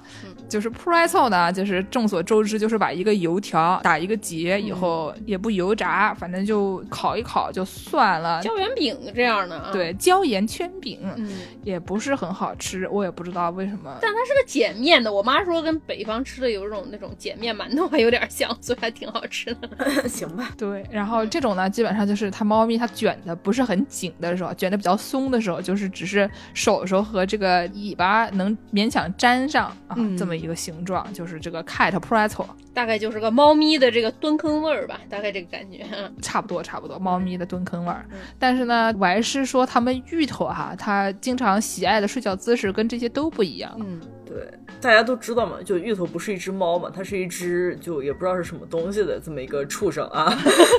[0.51, 8.41] 就是 pretzel 呢，就是众所周知，就是把一个油条打一个结以后，也不油炸，反正就烤一烤就算了。
[8.41, 11.31] 椒盐饼这样的啊，，对，椒盐圈饼嗯，
[11.63, 13.97] 也不是很好吃，我也不知道为什么。
[14.01, 19.69] 但它是个碱面的，我妈说跟北方吃的有一种那种碱面馒头还有点像，所以还挺好吃的。
[20.09, 35.85] 行吧，对，然后这种呢，基本上就是它猫咪它卷的不是很紧的时候，卷的比较松的时候，就是只是手手和这个尾巴能勉强粘上啊，嗯这么一个形状，就是这个 cat pretzel，大概就是个猫咪的这个蹲坑味儿吧，大概这个感觉。
[36.21, 38.05] 差不多差不多，猫咪的蹲坑味儿。
[38.11, 43.75] 嗯但是呢，我还是说他们芋头哈，他经常喜爱的睡觉姿势跟这些都不一样。
[43.79, 44.01] 嗯，
[44.33, 50.33] 对，大家都知道嘛，就芋头不是一只猫嘛，它是一只就也不知道是什么东西的这么一个畜生啊。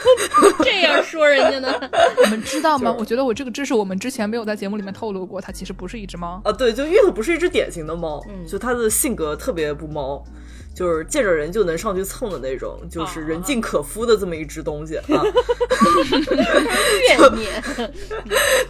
[0.65, 1.69] 这样说人家呢？
[2.25, 2.91] 你们知道吗？
[2.91, 6.41] 就是我觉得我这个知识我们之前没有在节目里面透露过，它其实不是一只猫。
[6.45, 10.25] 啊，对，就芋头不是一只典型的猫，嗯就它的性格特别不猫，
[10.75, 15.05] 就是见着人就能上去蹭的那种，就是人尽可夫的这么一只东西啊。
[17.09, 17.63] 怨念，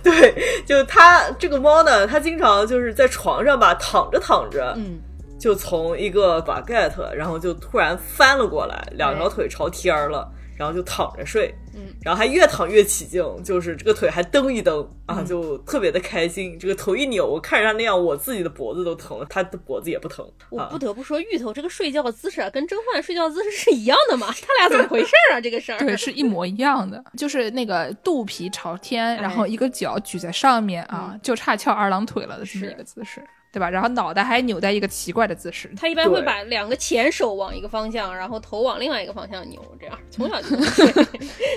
[0.02, 0.34] 对，
[0.66, 4.98] 就它这个猫呢，它经常就是在床上吧躺着躺着，嗯，
[5.38, 10.28] 就从一个 baguette，然后就突然翻了过来，两条腿朝天儿了。
[10.62, 16.56] 然后就躺着睡，嗯，然后还越躺越起劲，就是这个腿还蹬一蹬啊，嗯就特别的开心。
[16.56, 20.78] 这个头一扭，我看着他那样，我自己的脖子都疼了，他的脖子也不疼我啊不。
[20.78, 24.28] 得不说，芋头这个睡觉姿势啊，跟蒸饭睡觉姿势是一样的嘛？
[24.28, 25.40] 他俩怎么回事啊？
[25.40, 33.20] 这个事儿， 对，是一模一样的，就是那个肚皮朝天，然后一个脚举在上面啊，就差翘二郎腿了的这么是一个姿势，
[33.52, 33.68] 对吧？
[33.68, 35.70] 然后脑袋还扭在一个奇怪的姿势。
[35.76, 40.90] 他一般会把两个前手往一个方向，然后头往另外一个方向扭，这样从小就这么睡。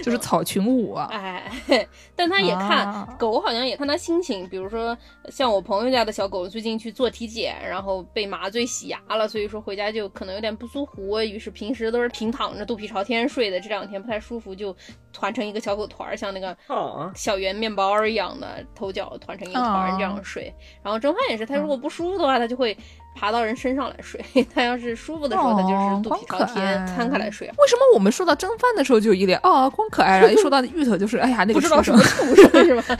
[0.04, 4.48] 就是草裙舞啊，哎，但他也看、啊狗，好像也看他心情。
[4.50, 4.96] 比如说，
[5.30, 11.22] 像我朋友家的小狗最近去做体检，然后被麻醉洗牙了，所以说回家就可能有点不舒服。
[11.22, 14.76] 于是平时都是平躺着，肚皮朝天睡的，这两天不太舒服，就
[15.14, 20.54] 团成一个小狗团儿，像那个啊，小圆面包儿一样的，头脚团成一个团这样睡。
[20.84, 22.76] 然后蒸饭也是，他如果不舒服的话，它就会
[23.16, 24.20] 爬到人身上来睡；
[24.54, 27.48] 它要是舒服的时候，它就是肚皮朝天摊开来睡。
[27.48, 32.84] 为什么我们说到蒸饭的时候就一脸哦光可爱，然后一说到芋头就是哎呀那个不知道什么畜生是吧？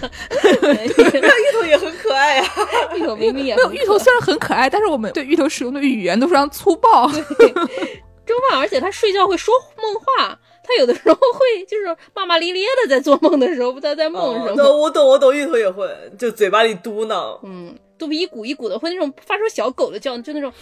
[0.62, 2.44] 那芋头也很可爱呀、
[2.96, 7.10] 芋头明明也没有芋头虽然很可爱，但是我们对芋头使用的语言都非常粗暴。
[7.12, 14.54] 蒸饭，而且它睡觉会说梦话，他有的时候会就是骂骂咧咧的，在做梦的时候不知道在梦哦什么。
[14.58, 17.40] 那我懂，我懂，芋头也会，就嘴巴里嘟囔。
[17.44, 20.52] 嗯，肚皮一鼓一鼓的，会那种发出小狗的叫，就那种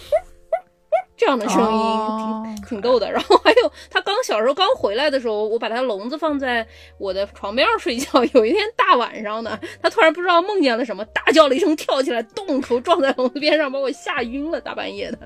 [1.16, 3.10] 这样的声音，哦挺挺逗的。
[3.10, 6.66] 然后还有他刚小时候刚回来的时候，我把他笼子放在
[6.98, 8.24] 我的床边上睡觉。
[8.34, 15.18] 有一天大晚上的，他突然不知道梦见了什么，大叫了一声，跳起来，动头撞在笼子边上，把我吓晕了，大半夜的。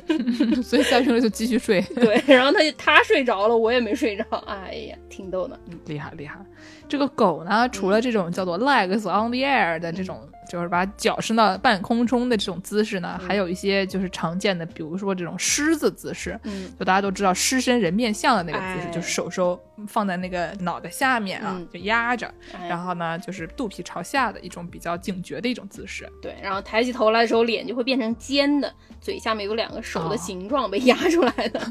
[0.62, 4.24] 所以吓晕了就继续睡， 对，然后他就他睡着了，我也没睡着。
[4.46, 5.58] 哎呀，挺逗的。
[5.70, 6.38] 嗯厉害厉害。
[6.86, 26.10] 这个狗呢，除了这种叫做 legs on the air 的这种就是把脚伸到半空中的这种姿势呢，还有一些就是常见的，比如说这种狮子姿势，嗯，就大家都知道狮身人面像的那个姿势，哎就是手手放在那个脑袋下面啊，嗯就压着，哎然后呢就是肚皮朝下的一种比较警觉的一种姿势。
[26.22, 31.60] 对，然后抬起头来的时候，脸就会变成尖的，嘴下面有两个手的形状被压出来的。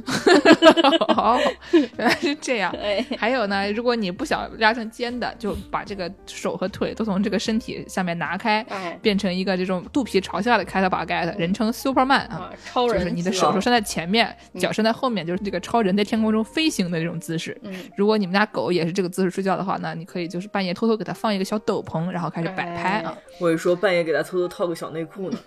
[1.16, 1.40] 哦，
[1.72, 2.74] 原来是这样。
[2.82, 8.67] 哎，还有呢，如果你不想压成尖的，就把这个手和腿都从这个身体下面拿开，哎，
[9.02, 12.36] 变成一个这种肚皮朝下的开头把盖的，人称 Superman 啊。
[12.38, 17.58] 啊，超人，就是你的手手伸在前面，脚伸在后面，就是这个超人在天空中飞行的这种姿势。
[17.64, 25.38] 嗯，如果你们家狗也是这个姿势睡觉的话那，你可以就是半夜偷偷给它放一个小斗篷，然后开始摆拍啊，我是说半夜给它偷偷套个小内裤呢，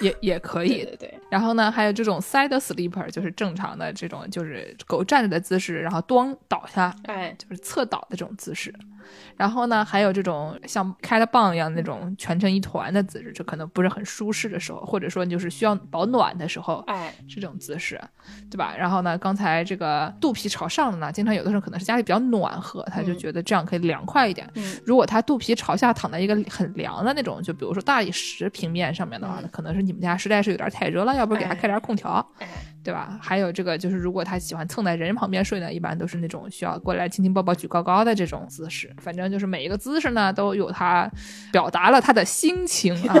[0.00, 0.84] 也也也可对以。
[0.84, 8.74] 对 对，然后呢，还有这种 side sleeper，就是正常的这种，就是狗站着的姿势，然后咣倒下，哎，就是侧倒的这种姿势。
[9.36, 18.00] 然后呢，还有这种像开了蚌一样那种蜷成一团的姿势，这可能不是很舒适的时候，或者说就是需要保暖的时候，哎，是这种姿势，
[18.50, 18.74] 对吧？
[18.76, 24.48] 然后呢，刚才这个肚皮朝上的呢，经常有的时候可能是家里比较暖和，他就嗯觉得这样可以凉快一点。
[24.54, 32.48] 嗯如果他肚皮朝下躺在一个很凉的那种，就比如说大理石平面上面的话，那可能是你们家实在是有点太热了，要不给他开点空调，哎，
[32.84, 33.18] 对吧？
[33.20, 38.94] 还有这个就是，如果他喜欢蹭在人旁边睡呢，一般都是那种需要过来亲亲抱抱举高高的这种姿势。
[38.98, 41.10] 反正就是每一个姿势呢，都有他
[41.50, 43.16] 表达了他的心情啊，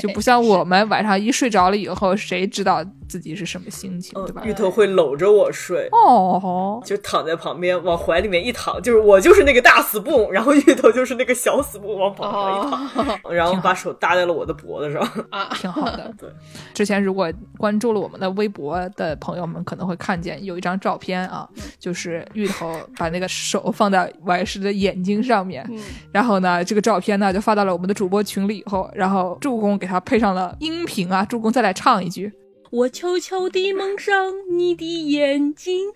[0.00, 4.48] 就不像我们晚上一睡着了以后，谁知道自己是什么心情，对吧嗯，？
[4.48, 5.86] 芋头会搂着我睡。
[5.92, 15.02] 哦，就躺在旁边，往怀里面一躺，就是我就是那个大死布，然后芋头就是那个小死布，往旁边一躺，哦 然后把手搭在了我的脖子上。
[15.28, 16.10] 啊， 挺好的。
[16.18, 16.30] 对，
[16.72, 21.46] 之前如果关注了我们的微博的朋友们，可能会看见有一张照片啊，
[21.78, 25.78] 就是芋头把那个手放在王石的眼睛上面，嗯
[26.12, 32.32] 然后呢，这个照片呢就发到了我们的主播群里以后，然后助攻给他配上了音频啊，助攻再来唱一句。
[32.72, 35.88] 我悄悄地蒙上你的眼睛，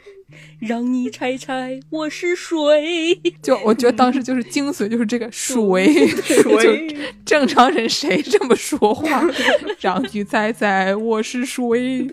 [0.59, 3.15] 让你猜猜我是谁。
[3.43, 9.25] 就我觉得当时就是精髓，就是这个水水就正常人谁这么说话？
[9.81, 12.07] 让你猜猜我是谁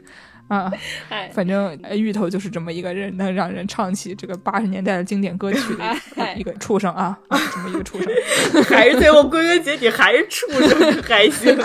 [0.53, 0.71] 啊？
[1.09, 5.83] 哎，反正呃芋头就是这么一个人，能让人唱起这个八十年代的经典歌曲的
[6.15, 8.11] 哎一个畜生啊，啊这么一个畜生。
[8.69, 11.57] 还是最后归根结底还是畜生 还行。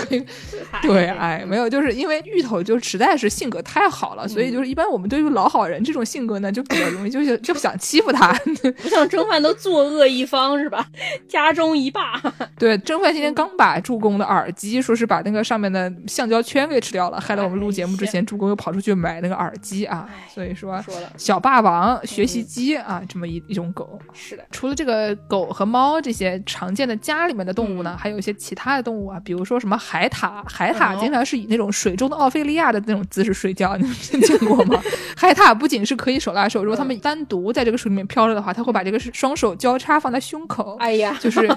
[0.81, 8.33] 对，哎，没有，就是因为芋头就实在是性格太好了，所以就是一般我们对于老好人这种性格呢，就比较容易就是就想欺负他。
[8.81, 10.85] 不像蒸饭都作恶一方是吧？
[11.27, 12.21] 家中一霸。
[12.57, 20.27] 对，蒸饭今天刚把助攻的耳机，说是把那个上面的橡胶圈给吃掉了，害得我们录节目之前，助攻又跑出去买那个耳机啊哎。
[20.29, 23.99] 所以说，说，小霸王学习机啊，这么一一种狗。
[24.13, 34.81] 是的，除了这个狗和猫这些常见的家里面的动物呢，还有一些其他的动物啊，比如说什么海獭，海獭哦经常是以那种水中的奥菲利亚的那种姿势睡觉，你们 见过吗？
[35.15, 41.47] 海獭不仅是可以手拉手，如果它们单独在这个水里面漂着的话，它会把这个双手交叉放在胸口，哎呀， 就是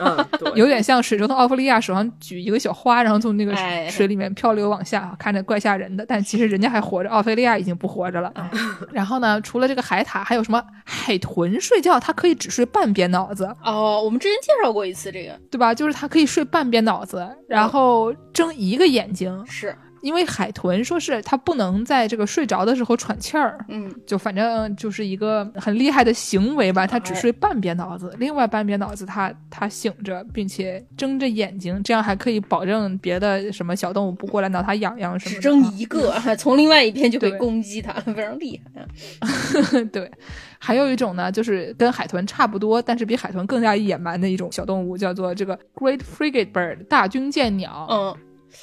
[0.54, 6.04] 有点像水中的奥菲利亚，手上举一个小花，然后从那个哎水里面漂流往下，看着怪吓人的。
[6.06, 8.32] 但其实人家还活着，奥菲利亚已经不活着了。
[8.34, 8.50] 哎
[8.92, 15.74] 然后呢，除了这个海獭，还有什么海豚睡觉，它可以只睡半边脑子，哦，我们之前介绍过一次这个，对吧？
[15.74, 23.64] 就是它可以睡半边脑子，然后睁一个眼睛，是，因为海豚说是它不能在这个睡着的时候喘气儿。
[23.68, 35.40] 嗯，就反正就是一个很厉害的行为吧，它只哎睡半边脑子，另外半边脑子它它醒着，并且睁着眼睛，这样还可以保证别的什么小动物不过来挠它痒痒什么的。
[35.40, 39.84] 只睁一个， 从另外一边就可以攻击它，非常厉害。
[39.92, 40.10] 对，
[40.58, 47.86] 还有一种呢，就是跟海豚差不多，但是比海豚更加野蛮的一种小动物，叫做这个 Great Frigate Bird 大军舰鸟。
[47.90, 48.16] 嗯，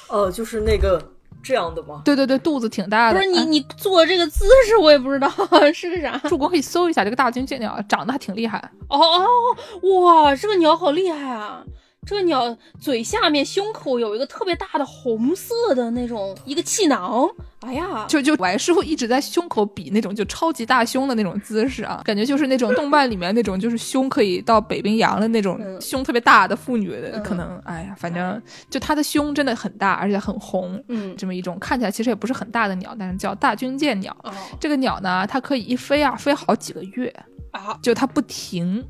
[0.08, 1.02] 哦，就是那个
[1.42, 2.02] 这样的吗？
[2.04, 3.18] 对对对，肚子挺大的。
[3.18, 5.30] 不是你哎你做这个姿势，我也不知道
[5.74, 6.16] 是个啥。
[6.28, 8.58] 助攻可以搜一下这个大军舰鸟，长得还挺厉害。
[8.88, 11.62] 哦哦，哇，这个鸟好厉害啊！
[12.06, 17.28] 这个鸟嘴下面胸口有一个特别大的红色的那种一个气囊，
[17.60, 34.16] 哎呀，就就我师傅一直在胸口比那种就超级大胸的那种姿势啊，感觉就是那种动漫里面那种就是胸可以到北冰洋的那种嗯胸特别大的妇女的，嗯可能哎呀，反正就她的胸真的很大，而且很红，嗯，这么一种看起来其实也不是很大的鸟，但是叫大军舰鸟。
[34.24, 37.14] 哦这个鸟呢，它可以一飞啊飞好几个月，
[37.50, 38.82] 啊，就它不停，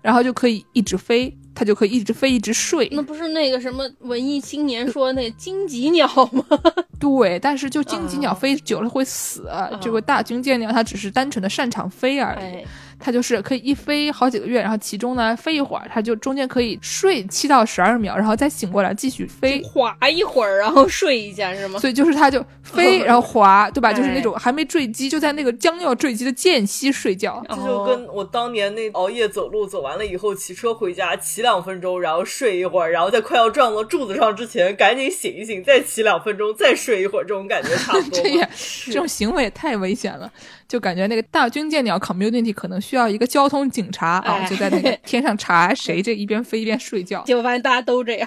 [0.00, 1.36] 然后就可以一直飞。
[1.54, 2.88] 它就可以一直飞一直睡。
[2.92, 6.44] 那不是那个什么文艺青年说那荆棘鸟吗？
[6.98, 12.64] 对，但是就荆棘鸟飞久了会死，这个大军舰鸟它只是单纯的擅长飞而已。
[13.02, 21.80] 它就是可以一飞好几个月，然后其中呢飞一会儿，它就中间可以睡七到十二秒，然后再醒过来继续飞，滑一会儿，然后睡一下是吗？
[21.80, 23.92] 所以就是它就飞， 然后滑，对吧？
[23.92, 27.44] 就是那种还没坠机，就在那个将要坠机的间隙睡觉。
[27.48, 38.20] 这就跟我当年那熬夜走路，走完了以后骑车回家，骑两分钟，然后睡一会儿，然后在快要撞到柱子上之前赶紧醒一醒，再骑两分钟，再睡一会儿，这种感觉差不多。
[38.22, 38.48] 这也
[38.86, 40.30] 这种行为也太危险了。
[40.72, 47.22] 就感觉那个大军舰鸟 community 可能需要一个交通警察啊，就在那个 天上查谁这一边飞一边睡觉。
[47.26, 48.26] 结果发现大家都这样。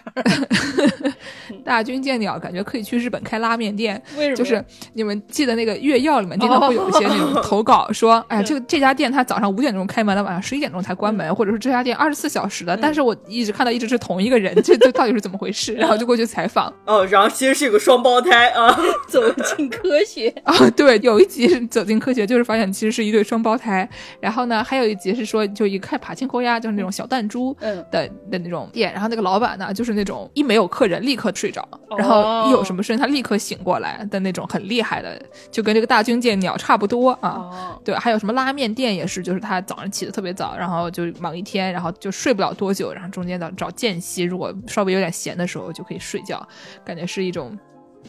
[1.65, 3.99] 大军舰鸟感觉可以去日本开拉面店。
[4.15, 4.35] 为什么？
[4.35, 15.73] 就是你们记得那个月曜里面经常会有一些那种投稿说，哎，这个这家店它早上五点钟开门到，晚上十一点钟才关门，或者说这家店二十四小时的，但是我一直看到一直是同一个人，这这到底是怎么回事？
[15.73, 16.71] 然后就过去采访。
[16.85, 18.79] 哦，然后其实是有个双胞胎啊，
[19.09, 22.34] 走进科学啊，对，有一集是走进科学就。
[22.35, 23.87] 就是发现其实是一对双胞胎，
[24.19, 27.55] 然后呢，还有一集是说就一看爬青扣鸭，就是那种小弹珠
[27.89, 31.65] 的的那种店，然后那个老板呢，就是那种一没有客人立刻睡着，
[31.97, 35.17] 然后一有什么声音他立刻醒过来的那种很厉害的，
[35.49, 37.79] 就跟这个大军舰鸟差不多啊。
[37.85, 46.45] 对，还有什么拉面店也是，就是他早上起的特别早，然后就忙一天，然后就睡不了多久，然后中间找找间隙，如果稍微有点闲的时候就可以睡觉，
[46.83, 47.57] 感觉是一种。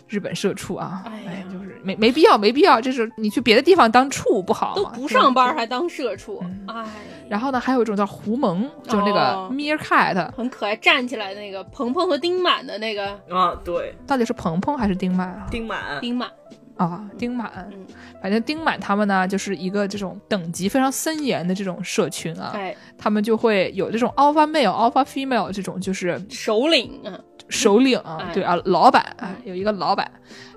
[0.09, 4.83] 日本社畜啊，哎，就是没没必要，没必要，就是你去别的地方当畜不好吗？
[4.83, 6.85] 都不上班还当社畜，哎。
[7.29, 13.09] 然后呢，还有一种叫狐獴，就是那个 meerkat，很可爱，站起来那个鹏鹏和丁满的那个。
[13.29, 15.47] 啊，对，到底是鹏鹏还是丁满啊？
[15.51, 16.31] 丁满，丁满。
[16.77, 17.87] 啊，丁满，嗯，
[18.21, 27.19] 反正丁满他们呢，就是一个这种等级非常森严的这种社群啊，哎，他们就会有这种 alpha male、alpha female 这种，就是首领啊。
[27.49, 30.11] 首领啊，对啊，老板啊，有一个老板。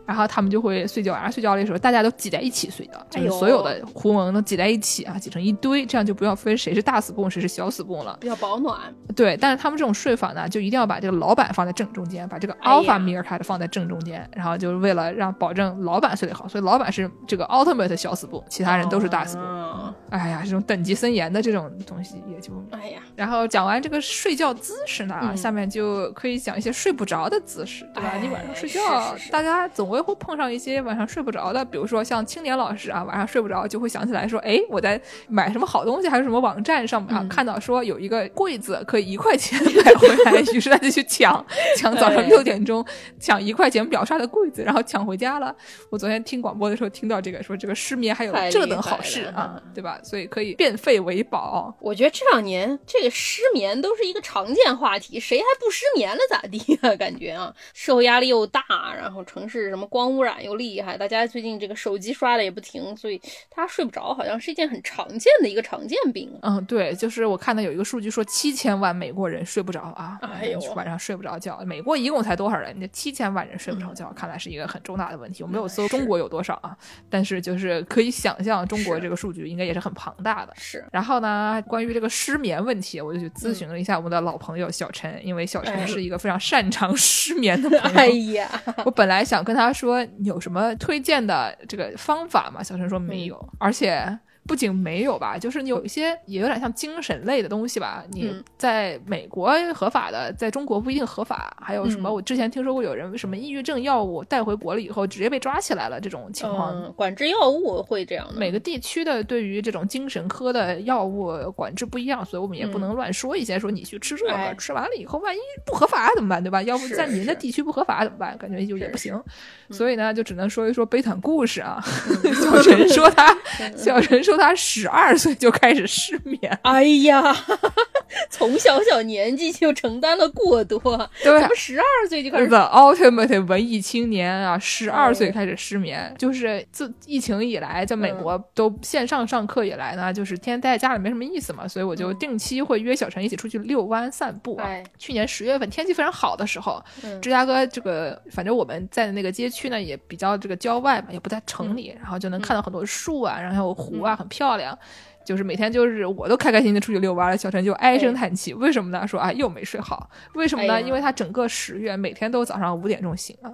[0.09, 8.75] 然后他们就会睡觉，晚上睡觉的时候，大家都挤在一起睡的，就是所有的狐獴都挤在一起啊，挤成一堆，这样就不要分谁是大死蹦，谁是小死蹦了，比较保暖。
[9.15, 19.93] 对，但是他们这种睡法呢，就一定要把这个老板放在正中间，把这个 alpha 米尔卡的放在正中间，然后就是为了让保证老板睡得好，所以老板是这个 ultimate 小死蹦，其他人都是大死蹦。
[20.09, 22.99] 哎呀，这种等级森严的这种东西也就哎呀。
[23.15, 28.13] 然后讲完这个睡觉姿势呢，下面就可以讲一些睡不着的姿势，对吧？
[28.19, 30.81] 你晚上睡觉，大家总会会碰上一些。
[30.81, 41.45] 晚上睡不着的，比如说像青年老师啊，晚上睡不着就会想起来说，哎，我在买什么好东西，还是什么网站上啊，看到说有一个柜子可以一块钱买回来， 于是他就去抢，
[41.77, 42.83] 抢早上六点钟
[43.19, 45.53] 抢一块钱秒杀的柜子，然后抢回家了。
[45.89, 49.99] 我昨天听广播的时候听到这个，说这个失眠还有这等好事啊，对吧？
[50.03, 51.75] 所以可以变废为宝。
[51.81, 56.95] 我觉得这两年这个失眠都是一个常见话题，谁还不失眠了咋地啊？
[56.95, 58.63] 感觉啊，社会压力又大，
[58.97, 60.69] 然后城市什么光污染又厉。
[60.81, 60.97] 害！
[60.97, 63.19] 大家最近这个手机刷的也不停，所以
[63.49, 66.29] 他睡不着，好像是一件很常见的一个常见病。
[66.41, 71.59] 嗯，对，就是我看到有一个数据说，七千万美国人睡不着啊，哎呦，晚上睡不着觉。
[71.65, 72.73] 美国一共才多少人？
[72.79, 75.43] 那七千万人睡不着觉，看来是一个很重大的问题。
[75.43, 76.77] 我没有搜中国有多少啊，
[77.09, 80.53] 但是就是可以想象，中国这个数据应该也是很庞大的。
[80.55, 80.85] 是。
[80.91, 87.97] 然后呢，关于这个失眠问题，我就去咨询了一下我们的老朋友小陈，因为小陈是一个非常擅长 失眠的朋友。
[87.97, 88.49] 哎呀，
[88.85, 91.57] 我本来想跟他说有什么推荐的。
[91.67, 94.19] 这个方法吗，小陈说没有，而且。
[94.49, 98.03] 不仅没有吧，就是你有一些也有点像精神类的东西吧。
[98.09, 101.55] 你在美国合法的，在中国不一定合法。
[101.61, 102.11] 还有什么？
[102.11, 106.91] 我之前听说过有人什么抑郁症药物带回国了以后，直接被抓起来了这种情况。
[106.93, 108.39] 管制药物会这样的。
[108.39, 113.59] 每个地区的对于这种精神科的药物管制不一样，所以我们也不能乱说一些。
[113.59, 116.43] 说你去吃这个，吃完了以后万一不合法怎么办？
[116.43, 116.59] 对吧？
[116.63, 118.35] 要不在您的地区不合法怎么办？
[118.39, 119.21] 感觉就也不行。
[119.69, 121.79] 所以呢，就只能说一说悲惨故事啊。
[122.41, 123.37] 小陈说他，
[123.77, 124.38] 小陈说。
[124.39, 127.35] 他十二岁就开始失眠， 哎呀，
[128.29, 130.79] 从小小年纪就承担了过多，
[131.23, 144.59] 对，怎么十二岁就开始？The ultimate 文艺青年啊，十二岁开始失眠，就是自疫情以来，在美国都线上上课以来呢，就是天天待在家里没什么意思嘛，所以我就定期会约小陈一起出去遛弯散步。
[144.97, 146.81] 去年十月份天气非常好的时候，
[147.21, 154.28] 芝加哥这个反正我们在的那个街区呢也比较这个郊外嘛，也不在城里，然后就能看到很多树啊，然后湖啊，很。
[154.29, 154.77] 漂亮，
[155.25, 159.07] 就是每天就是我都开开心心的出去遛弯了，小陈就唉声叹气，为什么呢？
[159.07, 160.79] 说啊又没睡好，为什么呢？
[160.79, 163.49] 因为他整个十月每天都早上五点钟醒啊，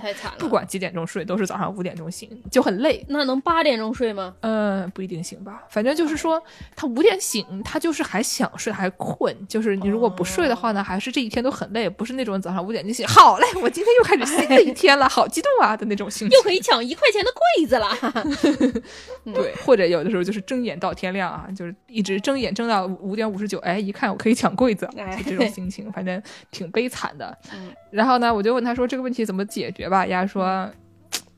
[0.00, 3.04] 太惨了，不管几点钟睡都是早上五点钟醒，就很累。
[3.08, 4.34] 那能八点钟睡吗？
[4.40, 6.42] 嗯，不一定行吧，反正就是说
[6.74, 18.82] 他五点醒，他就是还想睡还困，就是你如果不睡的话呢，还是这一天都很累，不是那种早上五点就醒，好嘞，我今天又开始新的一天了，好激动啊的那种心情，又可以抢一块钱的柜子了。
[19.32, 27.36] 对，或者有的时候就是睁眼到天亮啊，就是一直睁眼睁到五点五十九，哎，一看我可以抢柜子，就这种心情，反正挺悲惨的。
[27.90, 30.06] 然后呢，我就问他说这个问题怎么解决吧？
[30.06, 30.70] 丫说，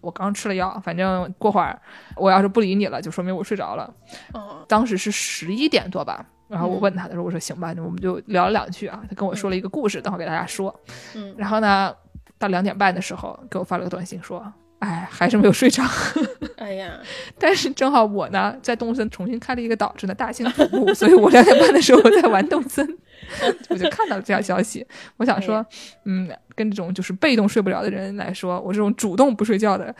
[0.00, 1.78] 我刚吃了药，反正过会儿
[2.16, 3.92] 我要是不理你了，就说明我睡着了。
[4.68, 9.02] 当时是十一点多吧，然后我问他，他说我说行吧，那我们就聊了两句啊。
[9.08, 10.74] 他跟我说了一个故事，等会儿给大家说。
[11.14, 11.94] 嗯，然后呢，
[12.38, 14.52] 到两点半的时候给我发了个短信说。
[14.78, 15.82] 哎，还是没有睡着。
[16.58, 16.98] 哎呀，
[17.38, 22.86] 但是正好我呢在动森重新开了一个岛，正在大兴土木，所以我两点半的时候我在玩动森，
[23.70, 24.86] 我就看到了这条消息。
[25.16, 25.64] 我想说，
[26.04, 29.94] 嗯，跟这种就是被动睡不了的人来说，我这种主动不睡觉的，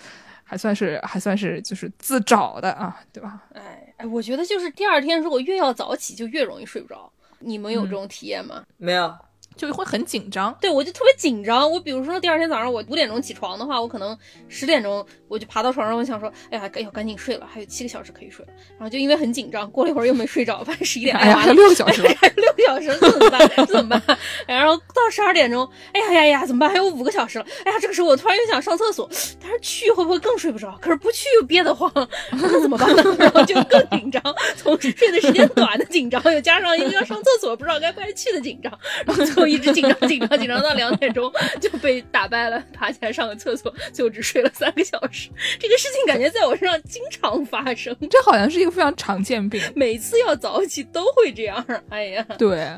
[0.44, 3.44] 还算是还算是就是自找的啊，对吧？
[3.54, 7.10] 哎哎，我觉得就是第二天如果越要早起，就越容易睡不着。
[7.38, 8.62] 你们有这种体验吗？
[8.76, 9.14] 没有。
[9.56, 11.70] 就会很紧张，对我就特别紧张。
[11.70, 14.16] 我比如说第二天早上我五点钟起床的话，我可能
[14.48, 18.52] 十点钟我就爬到床上，我想说，哎呀，要赶紧睡了，还有七个小时可以睡了。
[18.72, 23.50] 然后就因为很紧张，过了一会儿又没睡着，反正十一点，哎呀，还有六个小时， 还有六个小时，这怎么办？
[23.56, 24.18] 这怎么办？
[24.46, 26.68] 然后到十二点钟，哎呀呀呀，怎么办？
[26.68, 27.46] 还有五个小时了。
[27.64, 29.08] 哎呀，这个时候我突然又想上厕所，
[29.40, 30.76] 但是去会不会更睡不着？
[30.80, 31.90] 可是不去又憋得慌，
[32.32, 33.02] 那怎么办呢？
[33.18, 34.22] 然后就更紧张，
[34.56, 38.72] 从睡的时间短的紧张，又加上一个要上厕所不知道该不该去的紧张，
[39.06, 41.30] 然后一直紧张紧张紧张到两点钟
[41.60, 45.30] 就被打败了，爬起来上个厕所，最后只睡了三个小时。
[45.58, 51.64] 这个事情感觉在我身上经常发生，这好像是一个非常常见病， 每次要早起都会这样。
[51.88, 52.68] 哎呀，对。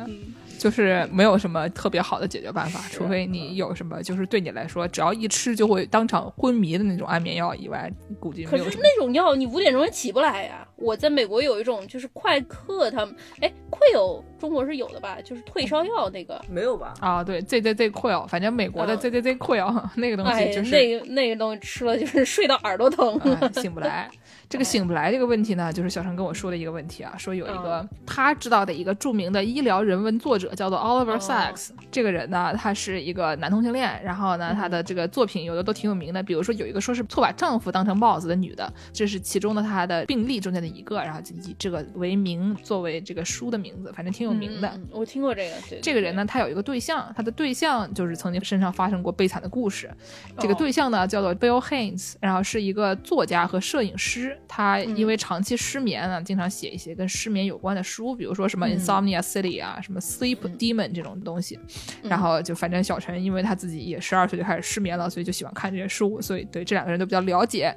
[0.59, 7.89] 就是没有什么特别好的解决办法，除非你有什么，就是对你来说，只要一吃就会当场昏迷的那种安眠药以外，
[8.19, 8.65] 估计没有。
[8.65, 10.67] 可是那种药你五点钟也起不来呀。
[10.79, 15.19] 我在美国有一种就是快克，他们哎，Quil 中国是有的吧？
[15.25, 16.95] 就是退烧药那个没有吧？
[17.01, 23.21] 啊，对，Z Z Z Quil，反正美国的 Z Z Z Quil 那个东西就是那个那个东西吃了就是睡到耳朵疼，
[23.61, 24.09] 醒不来。
[24.49, 44.81] 这个醒不来这个问题呢，就是小陈跟我说的一个问题啊，说有一个他知道的一个著名的医疗人文作者叫做 Oliver Sacks，这个人呢，他是一个男同性恋，然后呢，他的这个作品有的都挺有名的，比如说有一个说是错把丈夫当成帽子的女的，这是其中的他的病例中间的一个，然后就以这个为名作为这个书的名字，反正挺有名的。
[44.93, 45.57] 我听过这个。
[45.83, 49.91] 这个人呢，他有一个对象，他的对象就是曾经身上发生过悲惨的故事，
[50.39, 54.37] 这个对象呢叫做 Bill Haynes，然后是一个作家和摄影师。
[54.49, 61.59] 他因为长期失眠啊，经常写一些跟失眠有关的书，比如说什么 Insomnia City 啊，什么 Sleep Demon 这种东西。
[62.03, 67.75] 然后就反正小陈，因为他自己也十二岁就开始失眠了，所以就喜欢看这些书，所以对这两个人都比较了解。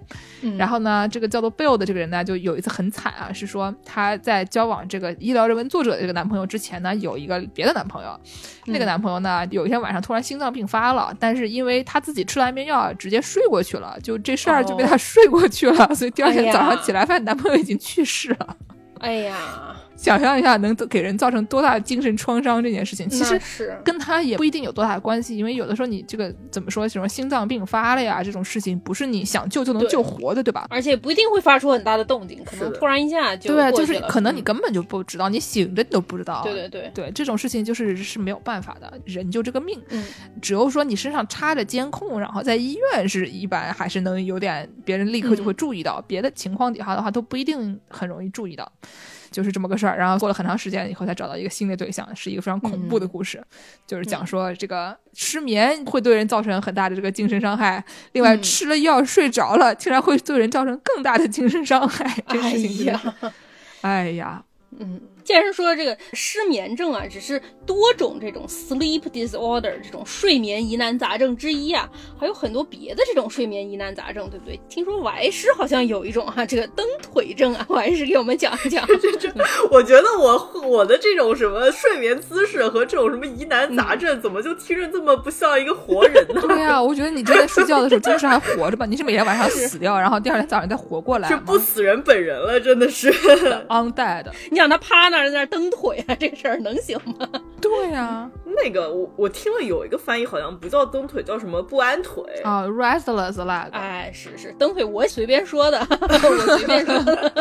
[0.57, 8.19] 然后呢，这个叫做 Bill 的这个人呢，就有一次很惨啊，是说她在交往这个医疗人文作者的这个男朋友之前呢，有一个别的男朋友。
[8.65, 18.55] 那个男朋友呢，有一天晚上突然心脏病发了，但是因为她自己吃了安眠药，直接睡过去了，就这事儿就被她睡过去了，所以第二天早上起来发现男朋友已经去世了。
[18.99, 19.75] 哎呀。
[20.01, 23.39] 想象一下，能给人造成多大的精神创伤这件事情，其实
[23.85, 30.65] 跟他也不一定有多大的关系，因为有的时候你这个怎么说，什么心脏病发了呀，这种事情不是你想救就能救活的，对吧？
[30.71, 36.41] 而且不一定会发出很大的动静，可能突然一下就对，就是可能你根本就不知道，你醒着你都不知道。
[36.43, 39.79] 对对对对，这种事情就是是没有办法的，人就这个命。
[39.89, 40.03] 嗯，
[40.41, 48.71] 只有说你身上插着监控，然后在医院是一般还是能有点别人立刻就会注意到，别的情况底下的话都不一定很容易注意到。
[49.31, 53.41] 就是这么个事儿，然后过了很长时间以后才找到一个新的对象，是一个非常恐怖的故事，
[53.87, 63.15] 就是讲说这个失眠会对人造成很大的这个精神伤害，另外吃了药睡着了，竟然会对人造成更大的精神伤害，这事情哎呀，
[63.81, 64.43] 哎呀，
[64.77, 65.01] 嗯。
[65.23, 74.59] 既然说这个失眠症啊，只是多种这种 sleep disorder 这种睡眠疑难杂症之一啊，还有很多别的这种睡眠疑难杂症，对不对？
[74.69, 78.85] 听说王师好像有一种哈，这个蹬腿症啊，王师给我们讲一讲。
[79.01, 79.31] 这这，
[79.71, 86.41] 我觉得我我的这种什么睡眠姿势和这种什么疑难杂症，怎么就听着这么不像一个活人呢？
[86.47, 88.85] 对呀，我觉得你正在睡觉的时候，真是还活着吧？
[88.85, 91.27] 你是每天晚上 死掉，然后第二天早上再活过来？
[91.29, 93.11] 是不死人本人了，真的是
[93.69, 94.25] undead。
[94.49, 97.27] 你想他趴那儿在那蹬腿啊，这事儿能行吗？
[97.61, 103.69] 对呀，那个我我听了有一个翻译，好像不叫蹬腿，叫什么不安腿啊，restless leg。
[103.71, 107.31] 哎，是是蹬腿，我随便说的， 我随便说的。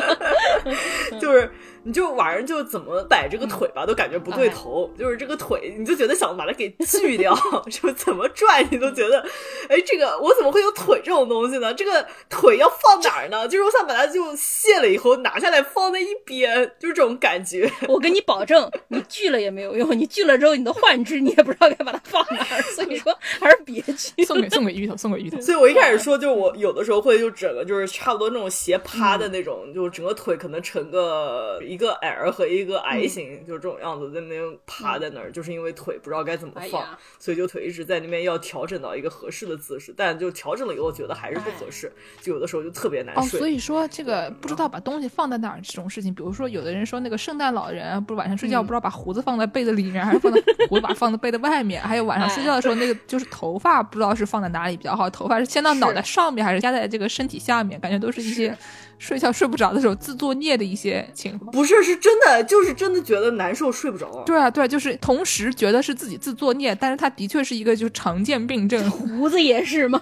[1.20, 1.50] 就是
[1.82, 7.34] 你就晚上就怎么摆这个腿吧，都感觉不对头，就是这个腿，你就觉得想把它给锯掉，
[7.70, 9.20] 就怎么拽你都觉得，
[9.68, 11.72] 哎，这个我怎么会有腿这种东西呢？
[11.72, 13.48] 这个腿要放哪儿呢？
[13.48, 17.70] 就是我想把它就卸了以后拿下来放在一边，就是这种感觉。
[17.88, 24.24] 我跟你保证，你锯了也没有用，你锯了之后你的换肢你也不知道该把它放哪儿，所以说还是别锯。
[24.24, 25.40] 送给送给芋头，送给芋头。
[25.40, 36.84] 所以我一开始说，就我有的时候会就整个就是差不多那种斜趴的那种，就整个腿可能成个一个 L 和一个 I 型，就是这种样子在那边趴在那儿，就是因为腿不知道该怎么放，
[37.20, 43.38] 所以就腿一直在那边要调整到一个合适的姿势，但就调整了以后觉得还是不合适，就有的时候就特别难睡。
[43.38, 58.56] 哦，所以说这个不知道把东西放在哪儿这种事情，比如说有的人说那个圣诞老人不是晚上睡觉不知道把胡子放在被子里面还是放在 胡子把放在被子外面，还有晚上睡觉的时候那个就是头发不知道是放在哪里比较好，头发是先到脑袋上面还是压在这个身体下面，感觉都是一些。
[59.00, 64.22] 睡觉睡不着的时候自作孽的一些情况，不是是真的，就是真的觉得难受睡不着。
[64.26, 68.90] 对啊，对啊，就是同时觉得是自己自作孽，但是他的确是一个就是常见病症。
[68.90, 69.98] 胡子也是吗？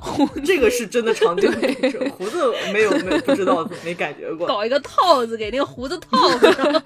[0.00, 2.10] 胡这个是真的常见病症。
[2.10, 4.48] 胡子没有没有不知道没感觉过。
[4.48, 6.82] 搞一个套子给那个胡子套上。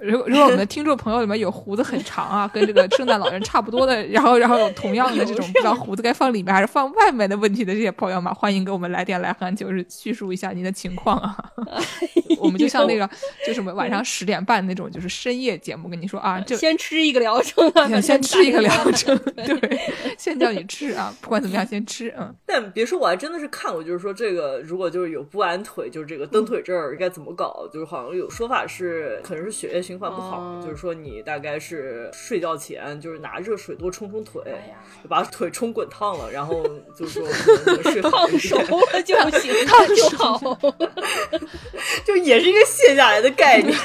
[0.00, 11.36] 如果如果我们的听众朋友里面有胡子很长啊，跟这个圣诞老人差不多的，然后然后有同样的这种不知道胡子该放里面还是放外面的问题的这些朋友们，欢迎给我们来电来函，就是叙述一下您的情况啊。
[12.38, 13.08] 我们就像那个
[13.46, 19.80] 就什么晚上十点半那种就是深夜节目，跟你说啊，就先吃一个疗程啊，先吃一个疗程，对，
[20.18, 22.34] 先叫你吃啊，不管怎么样先吃啊。
[22.44, 34.42] 但别说，我还真的是看过，就是说这个如果就是有不安腿，就是这个蹬腿症该怎么搞，就是好像有说法是可能是血液循环不好，就是说你大概是睡觉前就是拿热水多冲冲腿，
[35.02, 36.62] 就把腿冲滚烫了，然后
[36.96, 37.28] 就是说
[37.90, 40.58] 睡烫熟了就行，烫就好，
[42.04, 43.76] 就也是一个卸下来的概念，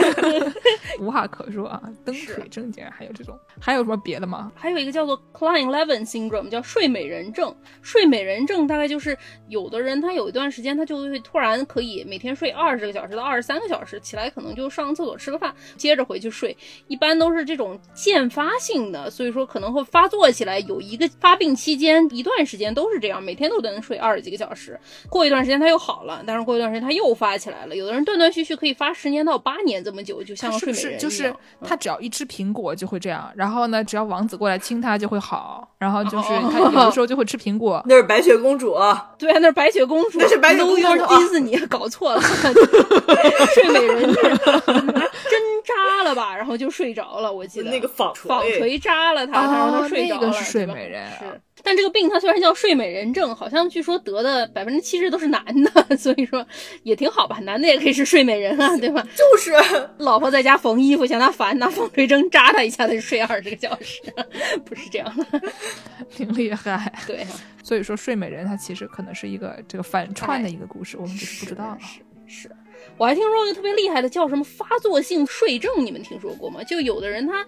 [0.99, 1.82] 无话可说啊。
[2.04, 4.52] 蹬腿症竟然还有这种，还有什么别的吗？
[4.56, 7.56] 还有一个叫做 Klein-Levin syndrome，叫睡美人症。
[7.82, 9.18] 睡美人症大概就是
[9.49, 16.56] 有的人他有一段时间他就会突然可以每天睡二十个小时到二十三个小时，起来可能就上个厕所吃个饭，接着回去睡，
[16.88, 24.80] 一般都是这种渐发性的，所以说可能会发作起来，有一个发病期间一段时间都是这样，每天都能睡二十几个小时，
[25.10, 27.76] 过一段时间他又好了，但是过一段时间他又发起来了。
[27.76, 31.34] 有的人断断续续可以发十年到八年这么久，就像睡美人就是
[31.64, 37.82] 他只要一吃苹果就会这样，然后呢，只要王子过来亲他就会好，然后就是他有的 时候就会吃苹果。
[37.88, 38.76] 那是白雪公主，
[39.18, 41.06] 对，那是白雪公主，那是白雪公主。
[41.08, 47.32] 迪士尼搞错了，睡美人 针扎了吧，然后就睡着了。
[47.32, 50.34] 我记得那个纺纺锤扎了他，然后他睡着了。
[50.34, 51.42] 是睡美人是。
[51.64, 56.45] 但这个病它虽然叫睡美人症，好像据说得的百分之七十都是男的， 所以说
[56.84, 59.05] 也挺好吧，男的也可以是睡美人啊，对吧？
[59.16, 59.53] 就是
[59.99, 64.01] 老婆在家缝衣服嫌他烦，拿纺锤针扎他一下，他就睡二十个小时，
[64.66, 65.41] 不是这样的，
[66.09, 66.91] 挺厉害。
[67.05, 67.26] 对，
[67.64, 71.78] 所以说睡美人它其实可能是一个这个反串的一个故事，我们只是不知道。
[71.80, 71.99] 是
[72.43, 72.51] 是，
[72.97, 76.64] 我还听说一个特别厉害的叫什么发作性睡症，你们听说过吗？
[76.64, 77.45] 就有的人他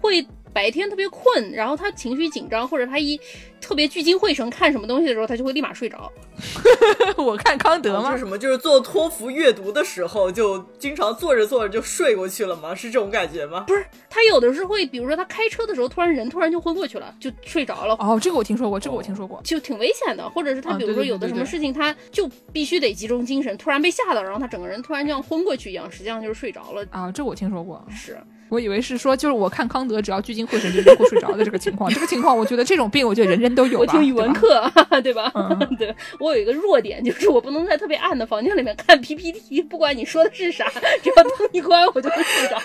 [0.00, 0.26] 会。
[0.56, 3.20] 白天特别困，然后他情绪紧张，或者他一
[3.60, 6.10] 特别聚精会神看什么东西的时候，他就会立马睡着。
[7.18, 8.12] 我看康德吗？
[8.12, 8.38] 是什么？
[8.38, 12.74] 就是做托福阅读的时候，就经常坐着坐着就睡过去了吗？
[12.74, 13.64] 是这种感觉吗？
[13.66, 17.94] 不是，他有的是会，比如说他开车的时候，突然人突然就昏过去了，就睡着了。
[18.00, 20.26] 哦，这个我听说过，这个我听说过，就挺危险的。
[20.30, 26.82] 或者是他，比如说有的什么事情，他就必须得集中精神，突然被吓到，然后他整个人突然就像昏过去一样，实际上就是睡着了。
[26.90, 28.16] 啊，这我听说过，是。
[28.48, 31.90] 我以为是说，就是我看康德，只要聚精会神就能够睡着的这个情况。
[31.92, 33.80] 这个情况，我觉得这种病，我觉得人人都有。
[33.80, 34.70] 我听语文课，
[35.02, 35.32] 对吧？
[35.78, 40.70] 对，我有一个弱点，就是我不能在特别暗的房间里面看 PPT，不管你说的是啥，
[41.02, 42.58] 只要灯一关，我就会睡着。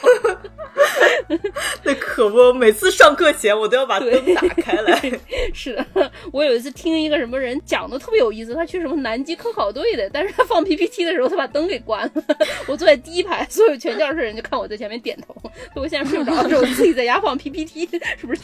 [1.84, 5.02] 那可不，每次上课前我都要把灯打开来。
[5.54, 12.24] 是的，我有一次听一个什么人讲的特别有意思，他去什么南极科考队的，但是他放 PPT 的时候，他把灯给关了。
[12.68, 15.36] 我坐在第一排，所有全教室人就看我在前面点头。
[15.82, 17.88] 我现在睡不着的时候，自己在家放 PPT，
[18.20, 18.42] 是不是？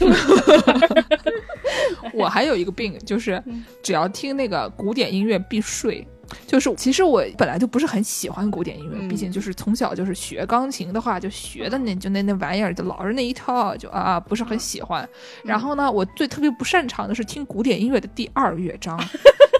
[2.14, 3.42] 我还有一个病，就是
[3.82, 6.06] 只要听那个古典音乐必睡。
[6.46, 15.08] 就是其实我本来就不是很喜欢古典音乐，毕竟就是从小就是学钢琴的话，就学的那就那那玩意儿，就老是那一套，就啊不是很喜欢。
[15.44, 18.98] 然后呢，我最特别不擅长的是听古典音乐的第二乐章。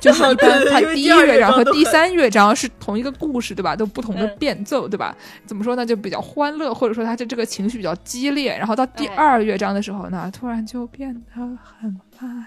[0.00, 3.74] 就是一般，它第一乐章和第三乐章是同一个故事，对吧？
[3.74, 5.12] 都不同的变奏，对吧？
[5.44, 5.84] 怎么说呢？
[5.84, 8.56] 就比较欢乐，或者说它就这个情绪比较激烈。
[8.56, 12.46] 然后到第二乐章的时候呢，突然就变得很慢。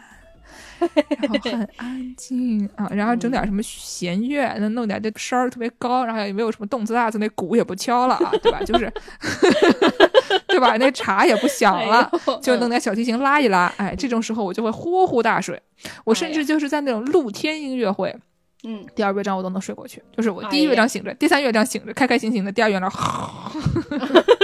[1.20, 8.60] 然后很 安静啊，然后整点什么弦乐，那弄点这声儿特别高，然后也没有什么动次打次，那鼓也不敲了啊，对吧？
[8.64, 8.92] 就是，
[10.48, 10.76] 对吧？
[10.78, 12.10] 那茶也不响了，
[12.42, 15.62] 就弄点小提琴拉一拉，哎，这种时候我就会呼呼大睡。
[16.04, 18.16] 我甚至就是在那种露天音乐会。
[18.64, 22.92] 嗯，第二乐章我都能睡过去，就是我第一乐章醒着，第三乐章醒着，开开心心的，第二乐章，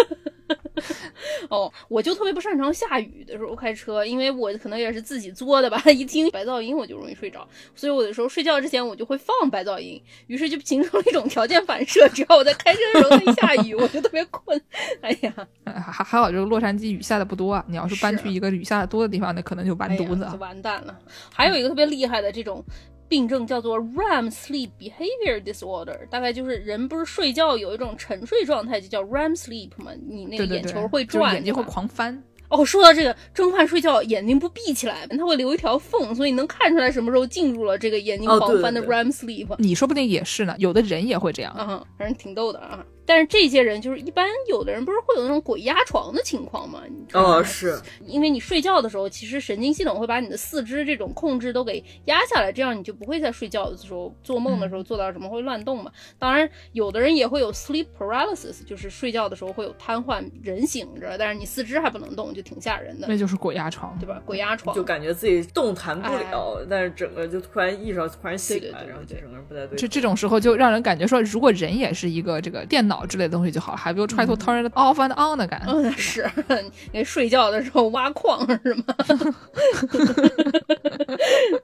[1.50, 14.60] 哦，我就特别不擅长下雨的时候开车，因为我可能也是自己作的吧， 一听白噪音我就容易睡着，所以我有时候睡觉之前我就会放白噪音，于是就形成了一种条件反射，只要我在开车的时候一下雨，我就特别困。
[15.02, 15.34] 哎呀，
[15.66, 20.98] 还还好，这个洛杉矶雨下的不多啊，你要是搬去一个雨下的多的地方，那可能就完犊子，就完蛋了。
[21.34, 22.64] 还有一个特别厉害的这种。
[23.08, 32.22] 病症叫做 REM sleep behavior disorder，大概就是人不是睡觉有一种沉睡状态，就叫 REM sleep 嘛，你那个眼球会转，眼睛会狂翻。
[32.50, 39.48] 哦，说到这个，蒸饭睡觉眼睛不闭起来，它会留一条缝，所以能看出来什么时候进入了这个眼睛狂翻的 REM sleep。
[39.58, 42.86] 你说不定也是呢，有的人也会这样，嗯，反正挺逗的啊。
[43.08, 46.82] 但是这些人就是一般，有的人不是会有那种鬼压床的情况吗？
[47.14, 55.90] 哦，是因为你睡觉的时候，其实神经系统会把你的四肢这种控制都给压下来，这样你就不会在睡觉的时候做梦的时候做到什么会乱动嘛。
[56.20, 63.08] 当然，有的人也会有 sleep paralysis，就是睡觉的时候会有瘫痪，人醒着，但是你四肢还不能动，就挺吓人的。
[63.08, 64.22] 那就是鬼压床，对吧？
[64.26, 69.78] 鬼压床就感觉自己动弹不了，但是整个就突然意识到，突然醒来，然后就整个人不太对。
[69.78, 73.78] 这这种时候就让人感觉说，如果人也是一个这个电脑之类的东西就好了。
[73.78, 75.72] 还不如 try to turn it off and on 的感觉。
[75.72, 76.30] 嗯，是
[76.94, 78.84] 你睡觉的时候挖矿是吗？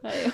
[0.04, 0.34] 哎呀，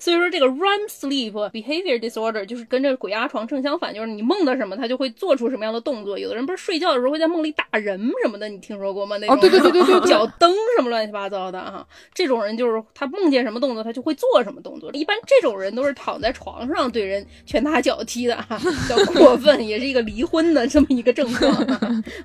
[0.00, 6.18] 所以说这个 REM sleep behavior disorder 就是跟这个鬼压床正相反，就是你梦到什么，他就会做出什么样的动作。
[6.18, 9.16] 有的人不是睡觉的时候会在梦里打人什么的，你听说过吗？
[9.18, 11.84] 那种对对对对对，脚蹬什么乱七八糟的啊。
[12.14, 14.90] 这种人就是他梦见什么动作，他就会做什么动作。
[14.92, 21.08] 一般这种人都是躺在床上对人拳打脚踢的哈，比较过分，也是一个离婚的这么一个。
[21.18, 21.52] 症状，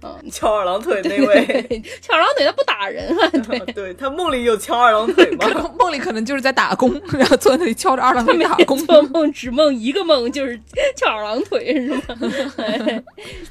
[0.03, 5.47] 嗯，翘二郎腿那位， 翘二郎腿他不打人啊，对，对他梦里有翘二郎腿吗？
[5.79, 8.77] 梦里可能就是在打工，然后坐在那里翘着二郎腿打工。
[8.85, 10.59] 做梦只梦一个梦，就是
[10.95, 12.01] 翘二郎腿，是吗？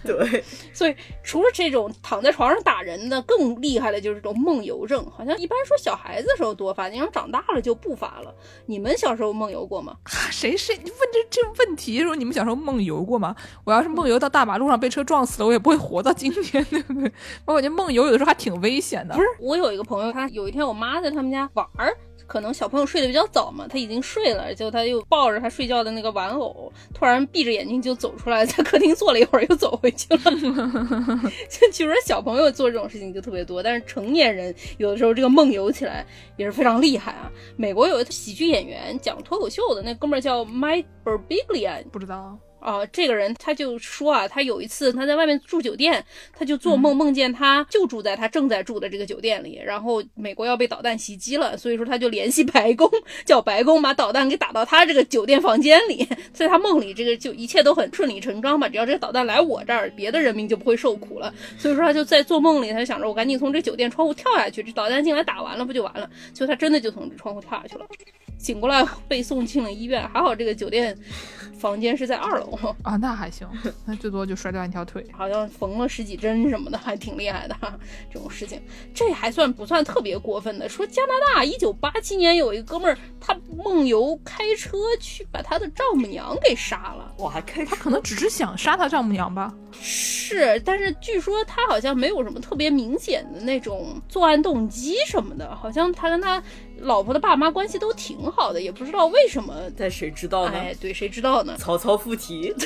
[0.06, 0.94] 对，所以
[1.24, 8.32] 除了这种躺在床上打人的，更厉害的就是这种梦游症，好像一般说小孩子的时候多发，你要长大了就不发了。
[8.66, 9.96] 你们小时候梦游过吗？
[10.30, 12.00] 谁谁问这这问题？
[12.02, 13.34] 说你们小时候梦游过吗？
[13.64, 15.40] 我要是梦游到大马路上被车撞死。
[15.42, 17.12] 了我也不会活到今天，对不对？
[17.46, 19.14] 我感觉梦游有的时候还挺危险的。
[19.14, 30.18] 不是，我有一个朋友，他有一天我妈在他们家玩儿，可能小朋友睡得比较早嘛，他已经睡了，结果他又抱着他睡觉的那个玩偶，突然闭着眼睛就走出来，在客厅坐了一会儿又走回去了。
[31.48, 37.30] 就据说小朋友做这种事情就特别多，但是成年人有的时候这个梦游起来也是非常厉害啊。
[37.56, 42.38] 美国有一个喜剧演员讲脱口秀的那哥们儿叫 Mike Birbiglia，不知道。
[42.62, 52.88] 啊，这个人他就说啊，他有一次他在外面住酒店，他就做梦梦见他就住在他正在住的这个酒店里，然后美国要被导弹袭击了，所以说他就联系白宫，
[53.24, 67.84] 叫白宫把导弹给打到他这个酒店房间里，在他梦里这个就一切都很顺理成章嘛，只要这个导弹来我这儿，别的人民就不会受苦了，所以说他就在做梦里，他就想着我赶紧从这酒店窗户跳下去，这导弹进来打完了不就完了，结果他真的就从这窗户跳下去了。
[68.38, 70.96] 醒过来被送进了医院，还好这个酒店
[71.58, 73.46] 房间是在二楼 啊，那还行，
[73.84, 77.56] 那最多就摔断一条腿，好像缝了十几针什么的，还挺厉害的。
[78.12, 78.60] 这种事情，
[78.94, 80.68] 这还算不算特别过分的？
[80.68, 87.14] 说加拿大一九八七年有一个哥们儿，他梦游开车去把他的丈母娘给杀了。
[87.16, 89.54] 我，还开他可能只是想杀他丈母娘吧？
[89.72, 96.42] 是，但是据说他好像没有什么特别明显的那种作案动机什么的，好像他跟他。
[96.78, 99.54] 老婆的爸妈关系都挺好的，也不知道为什么。
[99.76, 100.58] 但谁知道呢？
[100.58, 101.56] 哎，对，谁知道呢？
[101.58, 102.54] 曹操附体，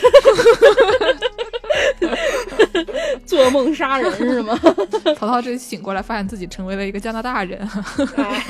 [3.26, 4.58] 做梦杀人 是吗？
[5.16, 7.58] 曹操这醒过来，发现自己成为了一个加拿大人。
[8.16, 8.42] 哎，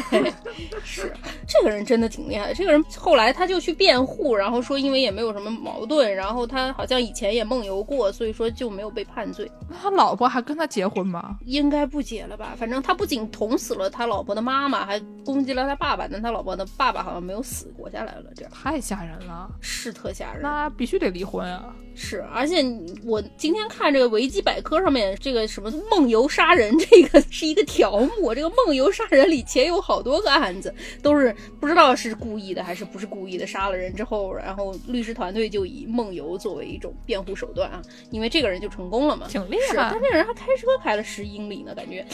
[0.85, 1.13] 是
[1.49, 2.55] 这个人真的挺厉害的。
[2.55, 9.51] 这个人后来他就去辩护，然后说因为也没有什么矛盾，然后他好像以前也梦游过，所以说就没有被判罪。
[9.69, 11.37] 那他老婆还跟他结婚吗？
[11.47, 12.55] 应该不结了吧？
[12.59, 15.67] 反正他不仅捅死了他老婆的妈妈，还攻击了。
[15.67, 18.25] 他爸爸，但他老婆的爸爸好像没有死，活下来了。
[18.35, 20.43] 这样太吓人了，是特吓人。
[20.43, 21.75] 那必须得离婚啊！
[21.95, 22.63] 是，而且
[23.05, 28.35] 我今天看这个维基百科上面这个什么梦游杀人，这个是一个条目。
[28.35, 33.47] 这个梦游杀人里前有好多个案子，都是不知道是故意的还是不是故意的。
[33.47, 39.77] 杀了人之后，然后律师团队就以梦游作为一种辩护手段啊，因为这个人就成功了嘛，挺厉害。
[39.77, 42.05] 但这个人还开车开了十英里呢，感觉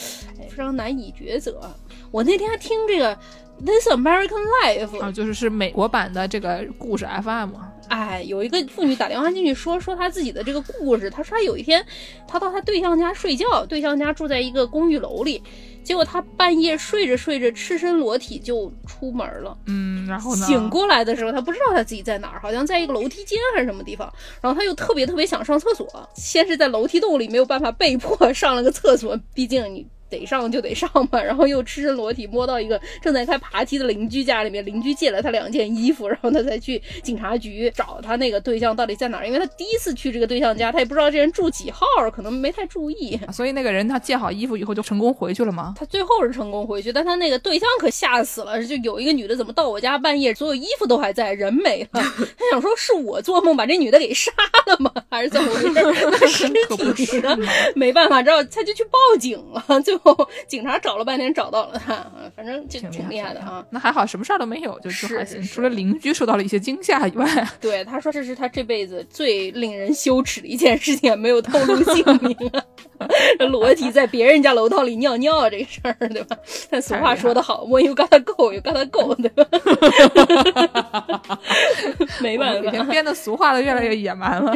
[0.48, 1.61] 非常难以抉择。
[2.11, 3.18] 我那天还听这个。
[3.64, 7.50] This American Life 啊，就是是美国版的这个故事 FM。
[7.88, 11.08] 哎，有一个妇女打电话进去说说她自己的这个故事。
[11.08, 11.84] 她说她有一天，
[12.26, 15.40] 她到她对象家睡觉，对象家住在一个公寓楼里，
[15.84, 19.56] 结果她半夜睡着睡着，赤身裸体就出门了。
[19.66, 20.46] 嗯，然后呢？
[20.46, 24.12] 醒过来的时候，她不知道她自己在哪儿，好像在一个楼梯间还是什么地方。
[24.40, 29.16] 然后她又特别特别想上厕所，先是在楼梯洞里没有办法，被迫上了个厕所。
[29.34, 29.86] 毕竟你。
[30.12, 43.18] 得上就得上嘛， 然后又赤身裸体摸到一个正在开爬梯的邻居家里面，邻居借了他两件衣服，然后他才去警察局找他那个对象到底在哪儿，因为他第一次去这个对象家，他也不知道这人住几号，可能没太注意。
[43.32, 45.74] 所以那个人他借好衣服以后就成功回去了吗？
[45.80, 52.02] 他最后是成功回去，但他那个对象可吓死了，就有一个女的怎么到我家半夜，所有衣服都还在，人没了。
[52.02, 54.30] 他想说是我做梦把这女的给杀
[54.66, 54.92] 了吗？
[55.10, 55.60] 还是怎么回
[56.28, 56.48] 事？
[56.52, 57.36] 那尸体呢？
[57.74, 60.01] 没办法，之后他就去报警了，最后
[60.46, 60.78] 警察。
[60.82, 63.64] 找了半天找到了他， 反正就挺厉害的啊。
[63.70, 65.40] 那还好，什么事儿都没有，就就还行。
[65.42, 67.24] 除了邻居受到了一些惊吓以外，
[67.61, 72.36] 对他说这是他这辈子最令人羞耻的一件事情，没有透露姓名，
[73.50, 76.36] 裸体在别人家楼道里尿尿这事儿，对吧？
[76.68, 79.46] 但俗话说得好，我又 gotta go，又 gotta go，对吧？
[82.20, 84.53] 没办法，编的俗话都越来越野蛮了。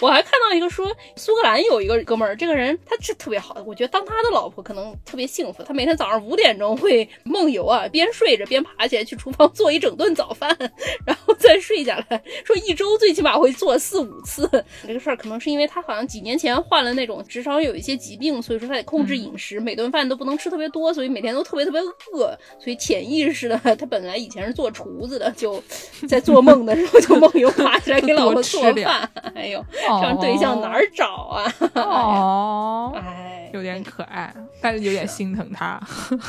[0.00, 4.50] 我还看到一个说，苏格兰有一个哥们儿，这个人他是特别好的，我觉得当他的老。
[4.50, 10.56] 婆可能特别幸福，他每天早上五点钟会梦游啊，边睡着边爬起来去厨房做一整顿早饭，
[11.06, 12.22] 然后再睡下来。
[12.44, 14.48] 说一周最起码会做四五次。
[14.86, 22.38] 这个事儿可能是因为他好像几年前患了那种直肠有一些疾病，所以说他得控制饮食，每顿饭都不能吃特别多，所以每天都特别特别饿。
[22.58, 25.62] 所以潜意识的，他本来以前是做厨子的，就
[26.06, 29.10] 在做梦的时候就梦游 爬起来给老婆做饭。
[29.34, 31.54] 哎呦，这样对象哪儿找啊？
[31.74, 34.34] 哦， 哎，有点可爱。
[34.60, 35.80] 但是有点心疼他，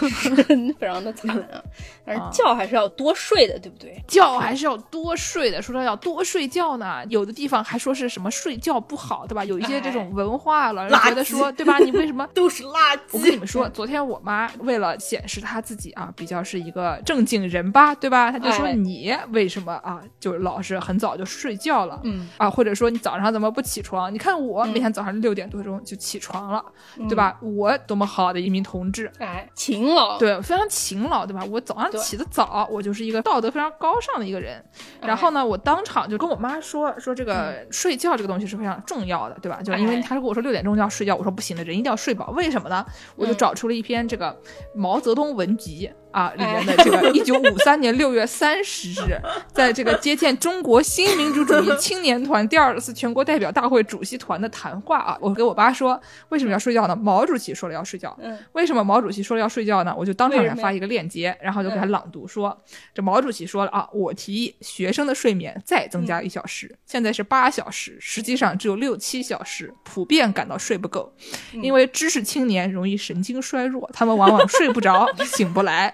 [0.80, 1.62] 非常的惨啊！
[2.06, 4.02] 但是觉还是要多睡的，对不对？
[4.08, 5.62] 觉还是要多睡的。
[5.62, 9.44] 说到要多睡觉呢，有的地方还说是什么睡觉不好，对吧？
[9.46, 11.78] 有一些这种文化了，觉得说，对吧？
[11.80, 13.00] 你为什么 都是垃圾？
[13.12, 18.32] 我跟你们说，昨天我妈为了显示她自己啊，比较是一个正经人吧，对吧？
[18.32, 24.14] 她就说你为什么啊，就老是很早就睡觉了，嗯啊，或者说你早上怎么不起床？
[24.14, 26.64] 你看我每天早上六点多钟就起床了，
[27.12, 27.38] 对吧？
[27.42, 31.44] 我多么好的一名同志，哎，勤劳，对，非常勤劳，对吧？
[31.52, 34.64] 我早上起得早，我就是一个道德非常高尚的一个人。
[35.02, 39.62] 然后呢，我当场就跟我妈说说这个睡觉这个东西是非常重要的，对吧？
[39.62, 42.30] 就因为他跟我说六点钟就要睡觉，我说不行的，人一定要睡饱。
[42.32, 42.86] 为什么呢？
[43.18, 44.40] 我就找出了一篇这个
[44.74, 45.92] 毛泽东文集。
[46.12, 49.18] 啊，里面的这个 一九五三年六月三十日，
[49.54, 55.98] 在这个接见中国新民主主义 青年团第二次全国代表大会主席团的谈话啊，我给我爸说
[56.28, 56.94] 为什么要睡觉呢？
[57.02, 58.16] 毛主席说了要睡觉。
[58.22, 59.94] 嗯，为什么毛主席说了要睡觉呢？
[59.98, 62.58] 我就当场给他发一个链接，然后就给他朗读说，
[62.94, 71.14] 这毛主席说了啊，我提议学生的睡眠再增加一小时，现在是八小时，实际上只有六七小时，普遍感到睡不够，
[71.54, 75.94] 因为知识青年容易神经衰弱，他们往往睡不着， 醒不来。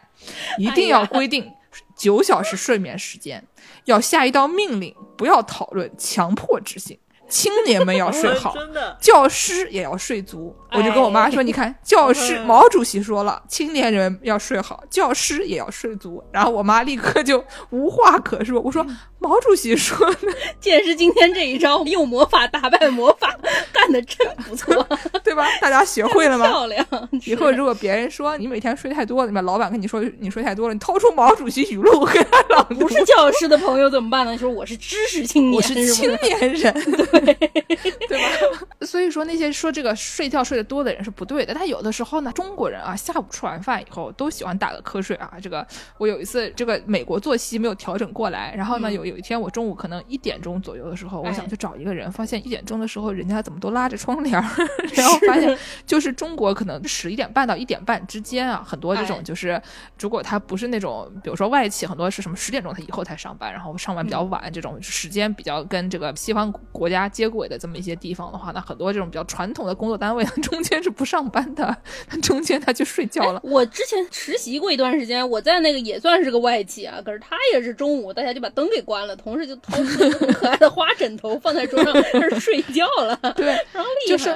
[0.57, 1.47] 一定要规定
[1.95, 3.43] 九小时睡眠时间，
[3.85, 6.97] 要下一道命令，不要讨论，强迫执行。
[7.29, 8.53] 青年们要睡好，
[8.99, 10.55] 教师也要睡足。
[10.71, 18.59] 我就跟我妈说：“你看，教师毛主席说了，青年人要睡好，教师也要睡足。”然后我妈立刻就无话可说。
[18.59, 18.85] 我说
[19.19, 20.27] ：“毛主席说的，
[20.59, 23.33] 见识今天这一招用魔法打败魔法，
[23.71, 24.85] 干的真不错，
[25.23, 25.47] 对吧？
[25.61, 26.45] 大家学会了吗？
[26.47, 26.85] 漂亮。
[27.25, 32.75] 以后如果别人说你每天睡太多了，你们老板跟你说你睡太多了，你掏出毛主席语录跟他朗读。
[32.81, 34.37] 不是教师的朋友怎么办呢？
[34.37, 38.67] 说我是知识青年，我是青年人，对对吧？
[38.85, 40.57] 所以说那些说这个睡觉睡。
[40.57, 45.33] 得多的人是不对的，但有的时候呢，中国人啊，下午吃完饭以后都喜欢打个瞌睡啊。
[45.39, 45.63] 这个
[45.99, 54.33] 我有一次，这个美国作息没有调整过来，然后呢，有有一天我中午可能一点钟左右的时候，我想去找一个人，发现一点钟的时候人家怎么都拉着窗帘，
[54.95, 55.55] 然后发现
[55.85, 59.61] 就是中国可能十一点半到一点半之间啊，很多这种就是
[59.99, 70.23] 如果他不是那种，比如说外企，很多是什么十点钟他以后才上班，然后上班比较晚，这种时间比较跟这个西方国家接轨的这么一些地方的话，那很多这种比较传统的工作单位。
[70.41, 71.75] 中间是不上班的，
[72.07, 73.39] 他 中间他去睡觉了。
[73.43, 83.17] 我之前实习过一段时间，我在那个也算是个外企啊，可是他也是中午大家就把灯给关了，同事就掏出可爱的花枕头放在桌上开始睡觉了。
[83.35, 83.57] 对，
[84.07, 84.33] 就是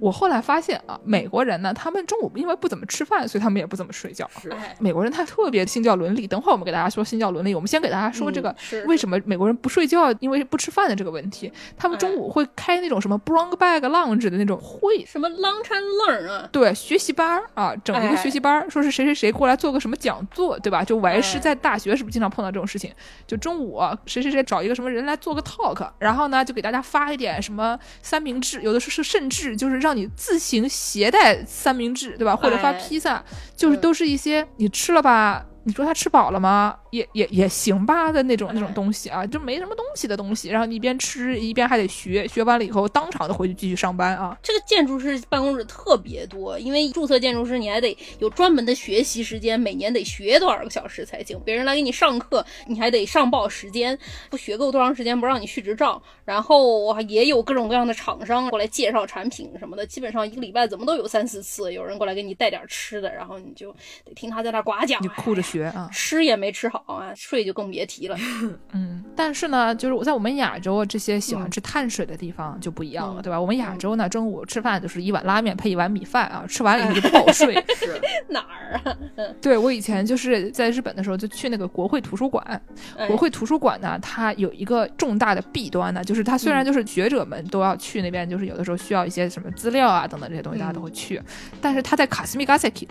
[0.00, 4.28] 我后来发现啊，美国人呢，他们中午因为不怎么吃饭，所以他们也不怎么睡觉。
[4.40, 6.26] 是，美国人他特别信教伦理。
[6.26, 8.54] 等会儿我们给大家说信教伦理，我们先给大家说这个
[8.86, 11.50] 为什么美国人不睡觉，因为不吃饭的这个问题。
[11.76, 16.48] 他们中午会开那种什么 Brown Bag Lounge 的那种会，什么 Lunch and Learn 啊？
[16.52, 20.84] 对，学习班啊，整一个学习班，说是谁谁谁过来做个什么讲座，对吧？
[20.84, 22.92] 就我是在大学是不是经常碰到这种事情？
[23.26, 32.34] 就中午谁谁谁找一个什么人来做个 talk，然后呢就给大家发一点什么三明治，有的时候是甚至就是让你自行携带三明治，对吧？
[32.36, 33.24] 或者发披萨，
[33.56, 35.44] 就是都是一些你吃了吧。
[35.68, 36.74] 你说他吃饱了吗？
[36.90, 40.48] 也也也行吧的那种那种东西啊，就没什么东西的东西。
[40.48, 44.34] 然后你一边吃一边还得学，学完了以后当场就回去继续上班啊。
[44.42, 51.38] 这个建筑师办公室特别多，因为注册建筑师你还得有专门的学习时间，每年得学多少个小时才行。
[51.44, 53.98] 别人来给你上课，你还得上报时间，
[54.30, 56.02] 不学够多长时间不让你续执照。
[56.24, 63.70] 然后也有各种各样的厂商过来介绍产品什么的，基本上一个礼拜怎么都有三四次，有人过来给你带点吃的，然后你就
[64.06, 65.57] 得听他在那呱讲，你哭着学。
[65.58, 68.16] 学啊， 吃也没吃好啊，睡就更别提了。
[68.72, 73.40] 嗯，但是呢，就是我在我们亚洲这些喜欢吃碳水的地方就不一样了，对吧？
[73.40, 77.54] 我们亚洲呢，中午吃饭就是一碗拉面配一碗米饭啊，吃完了以后就不好睡。
[77.76, 78.96] 是 哪儿啊？
[79.40, 82.62] 对我以前就是在日本的时候，就去那个国会图书馆。
[83.06, 91.20] 国会图书馆呢，它有一个重大的弊端呢，就是它虽然就是学者们都要去那边，就是有的时候需要一些什么资料啊等等这些东西，大家都会去。
[91.60, 92.86] 但是它在卡斯米加塞基。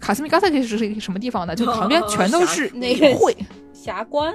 [0.00, 1.54] 卡斯米加塞其实是一个什么地方呢？
[1.54, 3.36] 就旁边全都是那个会。
[3.72, 4.34] 霞关，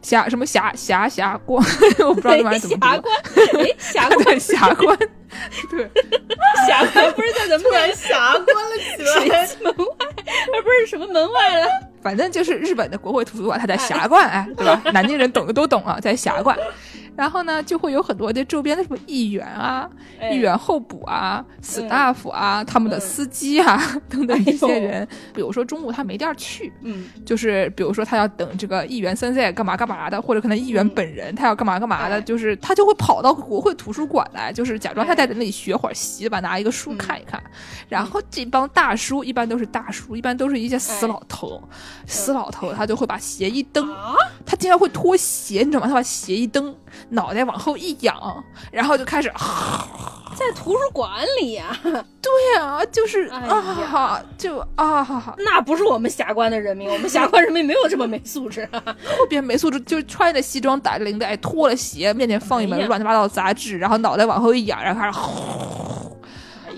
[0.00, 1.62] 霞什么霞霞霞关，
[2.00, 3.14] 我不知道这玩意怎么霞关，
[3.58, 4.40] 哎，霞关？
[4.40, 4.96] 霞关，
[5.70, 5.90] 对，
[6.66, 10.06] 霞关不是在咱们突然霞关了起来，门外，
[10.54, 11.66] 而不是什么门外了。
[12.02, 14.80] 反正就是日本的国会图书馆，它在霞关，哎，对吧？
[14.92, 16.56] 南京人懂的都懂啊，在霞关。
[17.16, 19.88] 然后呢，就会有很多的周边的什么议员啊、
[20.32, 25.06] 议员候补啊、staff 啊、他们的司机啊 等等一些人。
[25.34, 37.42] 比如说中午他没地儿去，嗯，就是比如说他要等这个议员森在干嘛干嘛的，或者可能议员本人他要干嘛干嘛的，就是他就会跑到国会图书馆来，就是假装他在那里学会儿习吧，拿一个书看一看。
[37.88, 41.62] 然后这帮大叔一般都是大叔，一般都是一些死老头，
[42.06, 43.88] 死老头他就会把鞋一蹬，
[44.46, 45.86] 他竟然会脱鞋，你知道吗？
[45.86, 46.74] 他把鞋一蹬。
[47.10, 49.32] 脑袋往后一仰，然后就开始，
[50.36, 51.10] 在图书馆
[51.40, 51.76] 里呀？
[51.82, 58.68] 对呀，就是啊，就啊，那不是我们霞关的人民，我们霞关人民没有这么没素质。
[58.72, 65.18] 特别没素质，就穿着西装打着领带，脱了鞋，面前放一本乱七八糟的杂志，然后脑袋往后一仰，然后开始。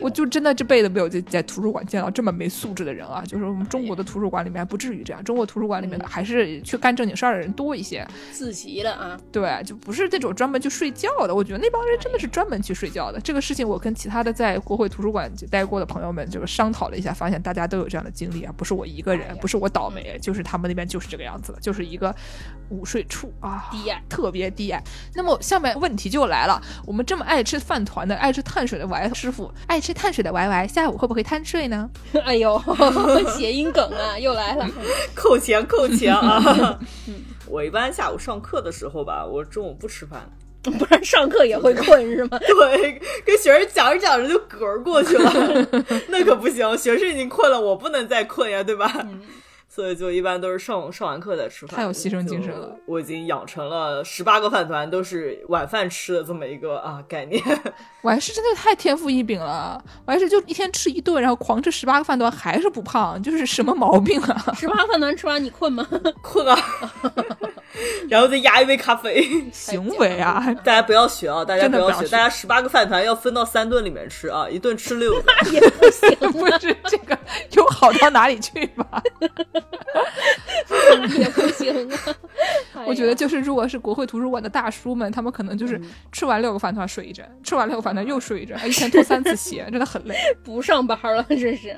[0.02, 3.22] 我就真的这辈子没有在在图书馆见到这么没素质的人啊！
[3.26, 8.06] 就是我们中国的图书馆里面不至于这样，中国图书馆里面的还是去干正经事儿的人多一些。
[8.32, 11.34] 自习了啊，对，就不是那种专门去睡觉的。
[11.34, 13.20] 我觉得那帮人真的是专门去睡觉的。
[13.20, 22.12] 这个事情我跟其他的在国会图书馆待过的朋友们就是商讨了一下，发现大家都有这样的经历啊，不是我一个人，不是我倒霉，就是他们那边就是这个样子的，就是一个
[22.70, 24.82] 午睡处啊，低矮，特别低矮。
[25.14, 29.91] 那么下面问题就来了，我们这么爱吃饭团的、爱吃碳水的 Y 师傅，爱吃。
[29.92, 31.88] 碳水的 Y Y，下午会不会贪睡呢？
[32.24, 32.60] 哎呦，
[33.36, 34.66] 谐音梗啊， 又来了，
[35.14, 36.78] 扣钱扣钱啊！
[37.46, 40.30] 我一般下午上课的时候吧，我中午不吃饭，
[40.62, 42.38] 不然上课也会困是吗？
[42.38, 45.66] 对，跟学生讲着讲着就嗝过去了，
[46.08, 49.06] 那可不行，学生已经困了，我不能再困呀，对吧？
[49.74, 52.76] 所以就一般都是上上完课再吃饭，太有牺牲精神了。
[52.84, 57.42] 我已经养成了十八个饭团都是晚饭吃的这么一个啊概念。
[58.02, 64.44] 我还是真的太天赋异禀了，我还是就一天吃一顿，然后狂吃十八个饭团还是不胖，就是什么毛病啊？
[64.54, 65.88] 十八饭团吃完你困吗？
[66.20, 66.58] 困啊，
[68.08, 69.28] 然后再压一杯咖啡。
[69.52, 77.18] 行为啊，大家不要学啊，大家不要学，大家十八个饭团要分到三顿里面吃啊，一顿吃六个 也不行， 不是这个
[77.52, 79.02] 有好到哪里去吧？
[81.18, 82.16] 也不行啊！
[82.86, 91.76] 我觉得就是，如果是国会图书馆的大叔们，他们可能就是吃完六个饭团睡一阵，吃完六个饭团又睡一阵，一天脱三次鞋，真的很累，不上班了，真是。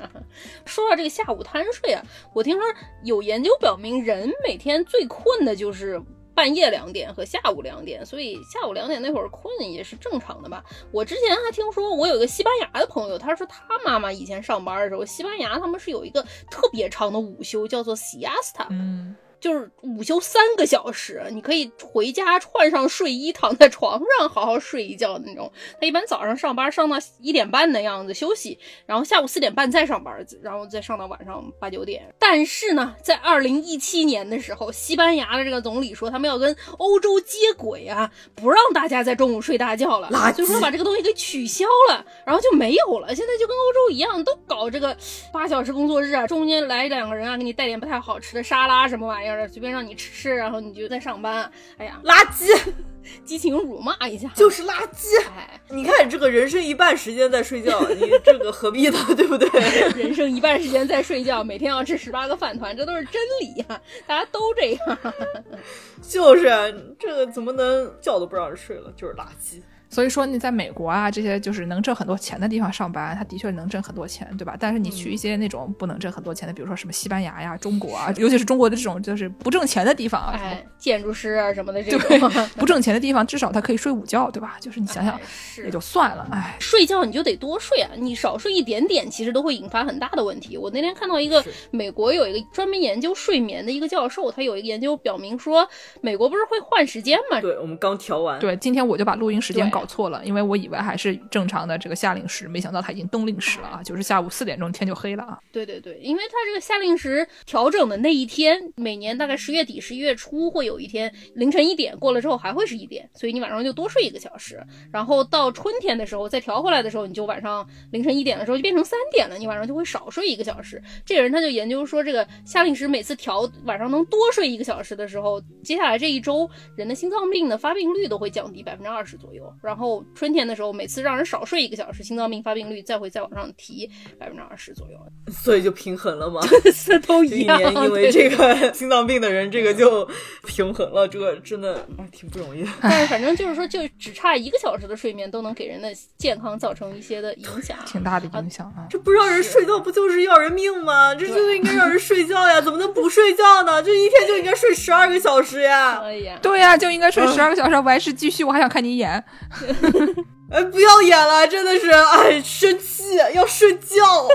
[0.65, 2.01] 说到这个下午贪睡啊，
[2.33, 2.63] 我听说
[3.03, 5.84] 有研究表明，人每天最困的就是。
[5.85, 6.01] 是
[6.33, 10.61] 半夜两点和下午两点，所以下午两点那会儿困也是正常的吧。
[10.91, 16.21] 我之前还听说，我有个西班牙的朋友，他说他妈妈以前上班的时候，西班牙他们是有一个
[16.51, 18.67] 特别长的午休，叫做 siesta。
[18.69, 25.51] 嗯，就是午休三个小时，你可以回家换上睡衣，躺在床上好好睡一觉的那种。
[25.79, 32.13] 他一般早上上班上到一点半的样子休息，然后下午四点半再上班，然后再上到晚上八九点。
[32.19, 43.13] 但是呢，在二零一七年的时候，西班牙的这个总理说他们要跟欧洲接轨啊，不让大家在中午睡大觉了，所以说把这个东西给取消了，然后就没有了。
[43.13, 44.95] 现在就跟欧洲一样，都搞这个
[45.31, 51.49] 八小时工作日啊，中间来两个人啊，给你带点不太好吃的沙拉什么玩意随便让你吃吃，然后你就在上班。
[51.77, 52.73] 哎呀，垃圾！
[53.23, 55.21] 激情辱骂一下，就是垃圾。
[55.29, 58.97] 哎，你看这个人生一半时间在睡觉，你这个何必呢？
[59.15, 59.47] 对不对？
[59.95, 63.79] 人生一半时间在睡觉，每天要吃十八个饭团，这都是真理呀！
[64.07, 64.97] 大家都这样。
[66.01, 68.91] 就是这个怎么能觉都不让人睡了？
[68.95, 69.61] 就是垃圾。
[69.95, 74.57] 所以说你在美国啊，这些就是能挣很多钱的地方上班，他的确能挣很多钱，对吧？
[74.59, 84.57] 但是你去一些那种不能挣很多钱的，比如说什么西班牙呀、中国啊，尤其是中国的这种就是不挣钱的地方啊，哎，建筑师啊什么的这种不挣钱的地方，至少他可以睡午觉，对吧？
[84.59, 85.17] 就是你想想
[85.63, 90.57] 也就算了，哎，睡觉你就得多睡啊，你少睡一点点，其实都会引发很大的问题。
[90.57, 91.41] 我那天看到一个
[91.71, 95.65] 美国有一个专门研究睡眠的一个教授，他有一个研究表明说，
[96.01, 97.39] 美国不是会换时间吗？
[97.39, 98.37] 对，我们刚调完。
[98.41, 100.55] 对，今天我就把录音时间搞错了，因为我。
[100.55, 103.83] 以为还是正常的这个夏令时，没想到它已经冬令时了啊！
[103.83, 105.37] 就是下午四点钟天就黑了啊！
[105.51, 114.65] 对对对，因为它这个夏令时调整的那一天，每年大概十月底、十一月初会有一天凌晨一点过了之后还会是一点，所以你晚上就多睡一个小时。
[114.93, 120.81] 然后到春天的时候再调回来的时候，你就晚上凌晨一点的时候就变成三点了，你晚上就会少睡一个小时。
[121.05, 129.53] 这个人他就研究说，这个夏令时每次调晚上能多睡一个小时的时候，接下来这一周人的心脏病的发病率都会降低百分之二十左右。
[129.61, 129.74] 然后
[130.15, 130.55] 春天的。
[130.55, 133.85] 时候每次让人少睡一个小时，心脏病发病率再会再往上提
[134.17, 134.97] 百分之二十左右，
[135.29, 136.39] 所以就平衡了吗？
[136.85, 137.61] 这都一样。
[137.83, 140.07] 因为这个心脏病的人，这个就
[140.47, 142.69] 平衡了，这个真的挺不容易的。
[142.81, 148.87] 但是反正 就是说，就只差一个小时的睡眠，都能给人的健康造成一些的影响，挺大的影响啊！
[148.89, 151.13] 这不让人睡觉，不就是要人命吗？
[151.13, 153.83] 这就应该让人睡觉呀，怎么能不睡觉呢？
[153.83, 155.99] 这一天就应该睡十二个小时呀！
[156.41, 157.75] 对呀，就应该睡十二个小时。
[157.75, 159.21] 完事继续，我还想看你演。
[160.51, 164.27] 哎，不要演了，真的是，哎，生气，要睡觉。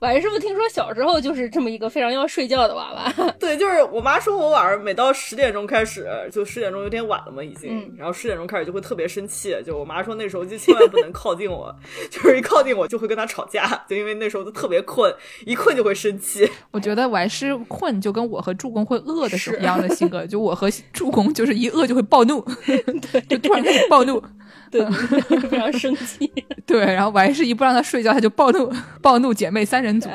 [0.00, 3.12] 晚师傅听说小时候就是这么一个非常要睡觉的娃娃。
[3.40, 9.56] 对，就是我妈说我晚上每到十点钟开始，就十点钟有点晚了嘛，已经，然后十点钟开始就会特别生气。
[9.66, 11.74] 就我妈说那时候就千万不能靠近我，
[12.12, 15.12] 就是一靠近我就会跟她吵架，就因为那时候都特别困，
[15.44, 16.48] 一困就会生气。
[16.70, 22.40] 我觉得晚师困就跟我和助攻会饿的时候一样的性格，就我和助攻就是一饿就会暴怒，
[23.10, 24.22] 对，就突然开始暴怒。
[24.70, 24.84] 对，
[25.48, 26.30] 非常生气。
[26.66, 30.08] 对，然后我还是一不让他睡觉，他就暴怒，暴怒姐妹三人组。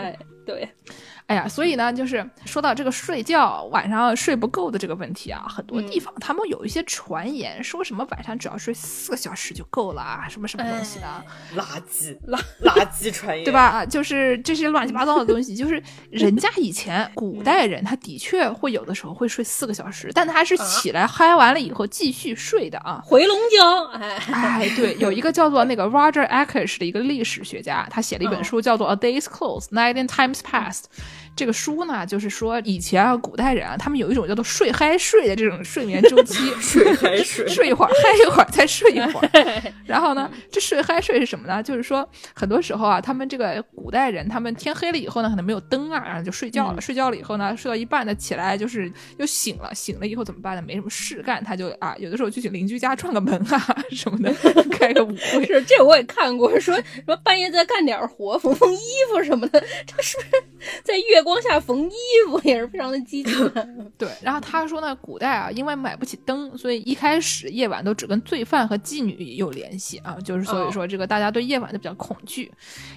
[0.45, 0.67] 对。
[1.27, 11.23] 哎呀，所以呢，就是说到这个睡觉晚上睡不够的这个问题啊，很多地方他们有一些传言，说什么晚上只要睡四个小时就够了啊，什么什么东西的，
[11.55, 13.85] 垃圾垃垃圾传言，对吧？
[13.85, 23.97] 就是这些乱七八糟的东西，就是人家以前古代人他的确会有的时候会睡四个小时，但他是起来嗨完了以后继续睡的啊，回笼觉。
[23.97, 30.83] 哎哎，对，有一个叫做那个 Roger Ackers 的一个历史学家，他写了一本书叫做 A Day's Close Night and Times Past。
[31.35, 39.29] 这个书呢，就是说以前啊，古代人啊，他们有一种叫做睡嗨睡的这种睡眠周期， 睡嗨 睡，睡一会儿嗨一会儿再睡一会儿。
[39.85, 41.61] 然后呢，这睡嗨睡是什么呢？
[41.63, 46.79] 就是说很多时候啊，他们这个古代人，他们天黑了以后呢，可能没有灯啊，然后就睡觉了。
[46.79, 49.73] 睡觉了以后呢，睡到一半呢，起来就是又醒了。
[49.73, 50.61] 醒了以后怎么办呢？
[50.61, 54.31] 没什么事干，他就啊，有的时候就去邻居家串个门啊什么的，
[54.69, 55.45] 开个舞会。
[55.45, 58.79] 是这我也看过，说什么半夜再干点活，缝缝衣
[59.11, 60.43] 服什么的，这是不是
[60.83, 61.22] 在月？
[61.23, 61.93] 光下缝衣
[62.27, 63.33] 服也是非常的激进。
[63.97, 72.51] 对，然后他说呢，古代啊，因为买不起灯，所以一开始夜晚都只跟罪犯和妓女有联系啊，就是所以说这个大家对夜晚就比较恐惧。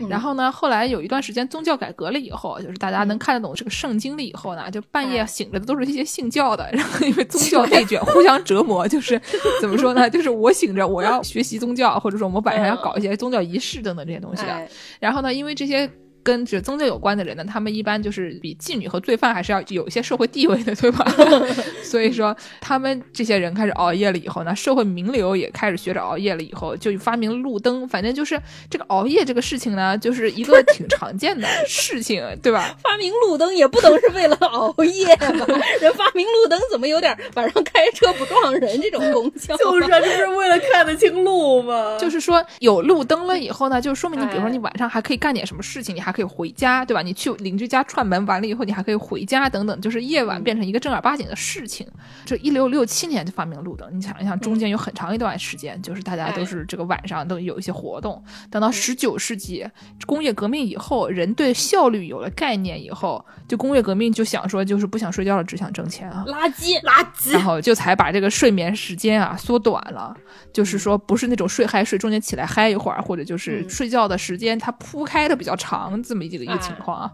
[0.08, 9.20] 然后呢，后来有一段时间宗教改革了以后，就是大家能看得懂这个圣经了以后呢，就半夜醒着的都是一些信教的，然后因为宗教内卷，互相折磨，就是
[9.60, 10.08] 怎么说呢？
[10.10, 14.68] 就是我醒着我要学习宗教，或者说我们晚上要搞一些宗教仪式等等这些东西的。
[14.98, 15.90] 然后呢，因为这些。
[16.26, 21.06] 跟这宗教有关的人呢，他们一般就是比妓女和罪犯还是要有一些社会地位的，对吧？
[21.84, 27.86] 所以说，他们这些人开始熬夜了以后呢，社会名流也开始学着熬夜了以后，就发明路灯。
[27.86, 28.36] 反正就是
[28.68, 32.74] 这个熬夜这个事情呢，就是一个挺常见的事情，对吧？
[32.82, 35.46] 发明路灯也不能是为了熬夜吧？
[35.80, 39.54] 人发明路灯怎么有点晚上开车不撞人这种功效？
[39.62, 41.96] 就是这是为了看得清路嘛？
[42.00, 46.15] 就是说有路灯了以后呢，就说明你比如说你晚上还可以干点什么事情，你还。
[46.16, 47.02] 可以回家，对吧？
[47.02, 51.86] 你去邻居家串门完了以后，你还可以回家等等，就是夜晚变成一个正儿八经的事情。
[52.24, 58.22] 这一六六七年就发明了路灯，你想一想，中间有很长一段时间，就是大家都是这个晚上都有一些活动。
[58.50, 59.66] 等到十九世纪
[60.06, 70.16] 工业革命以后，人对效率有了概念以后，就工业革命就想说，就是不想睡觉了，只想挣钱啊，垃圾垃圾，然后就才把这个睡眠时间啊缩短了，
[70.52, 77.10] 就是说不是那种睡嗨睡，中间起来嗨一会儿，或者就是睡觉的时间它铺开的比较长，这么一个一个情况啊。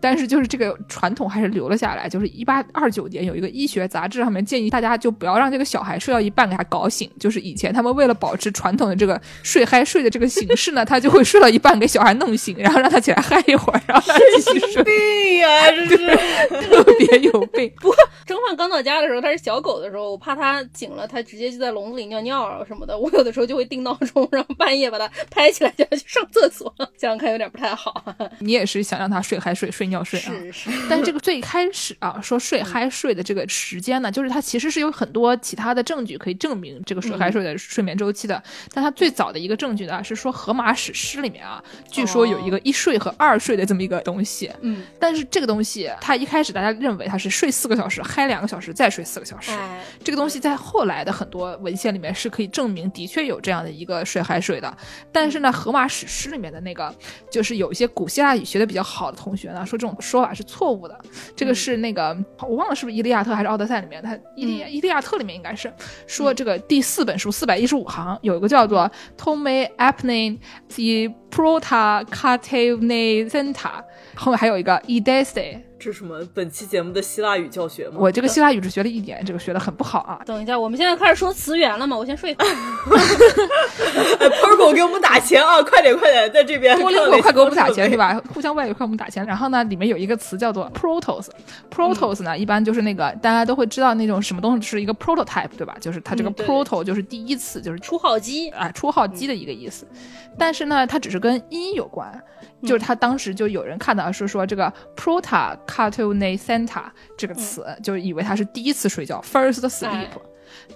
[0.00, 14.84] 但是就是这个传统还是留了下来，就是一八二九年有一个医学杂志上面建议大家就不要让这个小孩睡到一半给他搞醒，就是以前他们为了保持传统的这个睡嗨睡的这个形式呢，他就会睡到一半给小孩弄醒，然后让他起来嗨一会儿，然后他继续睡。
[14.84, 16.16] 病呀，这是
[16.68, 17.72] 特别有病。
[17.80, 22.96] 不过甄嬛刚到家的时候，它是小狗的时候，我怕它醒了，它直接就在笼子里尿尿啊什么的。
[22.96, 26.72] 我有的时候就会定闹钟，然后半夜把它拍起来叫它去上厕所。
[26.96, 28.04] 想想看，有点不太好。
[28.40, 30.32] 你也是想让他睡嗨睡睡尿睡啊？
[30.32, 30.70] 是是。
[30.88, 38.42] 但是这个最开始啊，说睡嗨睡的这个时间呢，就是它其实是有很多其他的证据可以证明这个睡嗨睡的睡眠周期的。
[38.72, 44.50] 但它最早的一个证据呢，是说《荷马史诗》里面啊，据说有一个一睡和二睡的这么一个东西。
[44.60, 44.82] 嗯。
[44.98, 49.50] 但是这个东西，它一开始大家认为它是睡四个小时，嗨两个小时，再睡四个小时。
[50.02, 54.76] 这个东西在后来的很多文献里面是可以证明，的确有这样的一个睡嗨睡的。
[55.12, 56.94] 但是呢，《荷马史诗》里面的那个，
[57.30, 60.98] 就是有一些古希腊语学的比较好的同学呢，说这种说法是错误的。
[61.36, 65.70] 这个是那个我忘了是不是《伊利亚特》还是《奥德赛》里面，他《伊利亚伊利亚特》里面应该是
[66.06, 70.38] 说这个第四本书四百一十五行有一个叫做 Tome Apne
[70.68, 73.82] the Prota Catenacenta，
[74.14, 75.60] 后面还有一个 Edese。
[75.78, 76.18] 这是什么？
[76.32, 77.96] 本期节目的希腊语教学吗？
[77.98, 80.20] 我这个希腊语只学了一点，这个学的很不好啊。
[80.24, 81.96] 等一下，我们现在开始说词源了吗？
[81.96, 82.54] 我先睡一会儿。
[84.40, 85.62] Purple 给我们打钱啊！
[85.62, 86.78] 快点快点，在这边。
[86.78, 88.20] 多邻国快给我们打钱是吧？
[88.32, 89.24] 互相外语快给我们打钱。
[89.26, 95.76] 然后呢，里面有一个词叫做 protos，protos 呢，一般就是那个大家都会知道那种什么东西是一个 prototype，对吧？
[95.80, 99.86] 就是它这个 proto 就是第一次，就是初号机啊，初号机的一个意思。
[100.38, 102.22] 但是呢，它只是跟音有关，
[102.62, 105.56] 就是他当时就有人看到是说这个 prota。
[105.66, 106.84] Catonacenta
[107.18, 110.08] 这个词，就以为他是第一次睡觉，first sleep。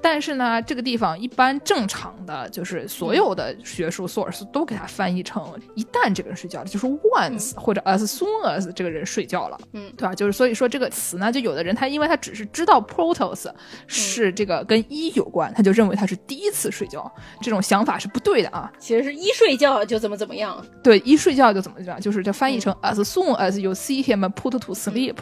[0.02, 10.14] 但是呢，这个地方一般正常的就是所有的学术 source 都给它翻译成一旦这个人睡觉了，就是 once 或者 as soon as 这个人睡觉了，嗯，对吧？
[10.14, 13.50] 就是所以说这个词呢，就有的人他因为他只是知道 protos
[13.86, 17.10] 是这个跟一有关，他就认为他是第一次睡觉，
[17.40, 18.70] 这种想法是不对的啊。
[18.78, 25.16] 其实是一睡觉就怎么怎么样，对，一睡觉就怎么怎么样，就是这翻译成 as soon as you see him put to sleep。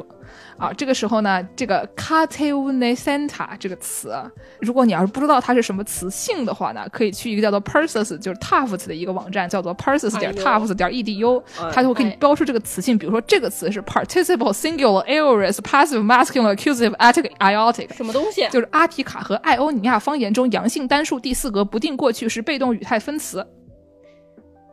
[0.56, 4.14] 啊，这个时候呢，这个 Catonacenta 这个词，
[4.60, 11.42] 如果你要是不知道它是什么词性的话呢，可以去一个叫做 Persis 就是 Tufts 的一个网站，叫做 Persis 点 Tufts 点 edu，
[11.72, 12.98] 它就会给你标出这个词性。
[12.98, 18.48] 比如说这个词是 Participle Singular Aorist Passive Masculine Accusative Attic Iotic，什么东西？
[18.50, 23.46] 就是阿提卡和艾欧尼亚方言中阳性单数第四格不定过去时被动语态分词。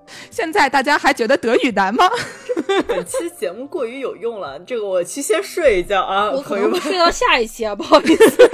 [0.31, 2.09] 现在大家还觉得德语难吗？
[2.87, 8.49] 本期节目过于有用了，这个我去先睡一觉啊， 我可能会，睡到下一期啊，不好意思。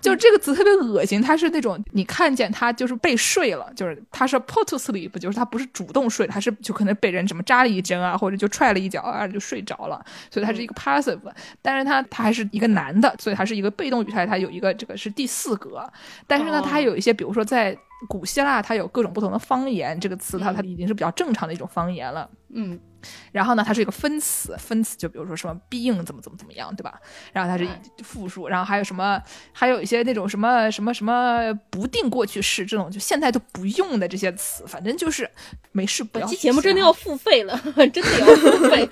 [0.00, 11.20] 就这个词特别恶心，它是那种你看见他就是被睡了，就是他是 put to sleep，就是他不是主动睡，他是就可能被人什么扎了一针啊，或者就踹了一脚啊，就睡着了，所以他是一个 passive，
[11.62, 15.88] 但是他他还是一个男的，所以他是一个被动语态，他有一个这个是第四格，
[16.26, 17.76] 但是呢，他还有一些，比如说在。
[18.06, 22.28] 古希腊它有各种不同的方言，这个词它它已经是比较正常的一种方言了。
[22.50, 22.80] 嗯，
[23.30, 26.98] 然后呢，它是一个分词，分词就比如说什么 being 怎么怎么怎么样，对吧？
[27.32, 27.68] 然后它是
[28.02, 29.20] 复数，然后还有什么，
[29.52, 35.28] 还有一些那种什么什么什么不定过去式这种，就现在都不用的这些词，反正就是
[35.72, 36.26] 没事不要。
[36.26, 37.60] 本期节目真的要付费了，
[37.92, 38.88] 真的要付费，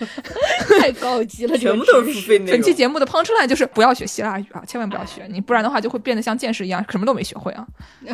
[0.78, 2.38] 太高级了，全部都是付费。
[2.40, 7.66] 本期节目的 punchline 就是不要学希腊语啊，千万不要学，你不然的话就会变得像剑士一样，什么都没学会啊。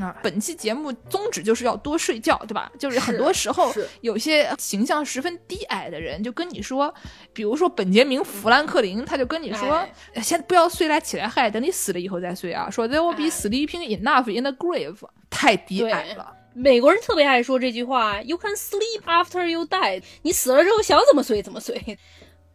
[0.00, 2.72] 啊，本期节目宗旨就是要多睡觉，对吧？
[2.78, 6.92] 就是很多时候有些形象十分低矮的人就跟你说，
[7.32, 9.86] 比如说本杰明·富兰克林，他就跟你说，
[10.22, 12.70] 先不要睡来起来嗨，等你死了以后再睡啊。
[12.70, 14.96] 说 There will be sleeping enough in the grave，
[15.28, 16.36] 太低矮了。
[16.52, 21.96] 美国人特别爱说这句话，You can sleep after you die，你死了之后想怎么睡怎么睡。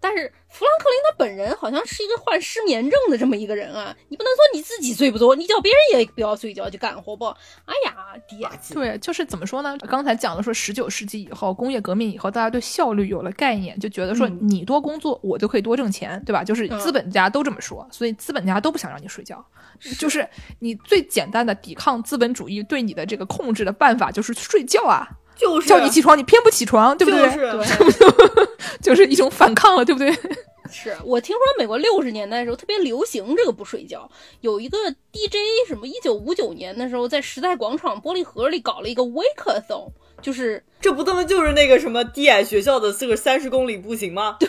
[0.06, 7.26] 但是富兰克林他本人好像是一个患失眠症的这么一个人啊，你不能说你自己睡不着，你叫别人也不要睡觉就干活不？
[7.26, 8.48] 哎呀，爹！
[8.72, 9.76] 对，就是怎么说呢？
[9.90, 16.44] 刚才讲了说，十九世纪以后，工业革命以后，大家对效率有了概念，就觉得说你多工作，我就可以多挣钱，对吧？
[16.44, 19.44] 就是资本家都这么说，所以资本家都不想让你睡觉。
[19.98, 20.30] 就是
[20.60, 25.10] 你最简单的抵抗资本主义对你的这个控制的办法，就是睡觉啊。
[25.38, 27.22] 就是叫你起床，你偏不起床，对不对？
[27.30, 28.48] 对，
[28.82, 30.12] 就是一种反抗了，对不对？
[30.72, 34.10] 是我听说美国六十年代的时候特别流行这个不睡觉，
[34.42, 34.78] 有一个
[35.14, 35.36] DJ
[35.68, 39.92] 什么一九五九年的时候在时代广场玻璃盒里搞了一个 Wake-a-thon，
[40.22, 44.38] 就是这不他妈就是那个什么低矮学校的这个三十公里步行吗？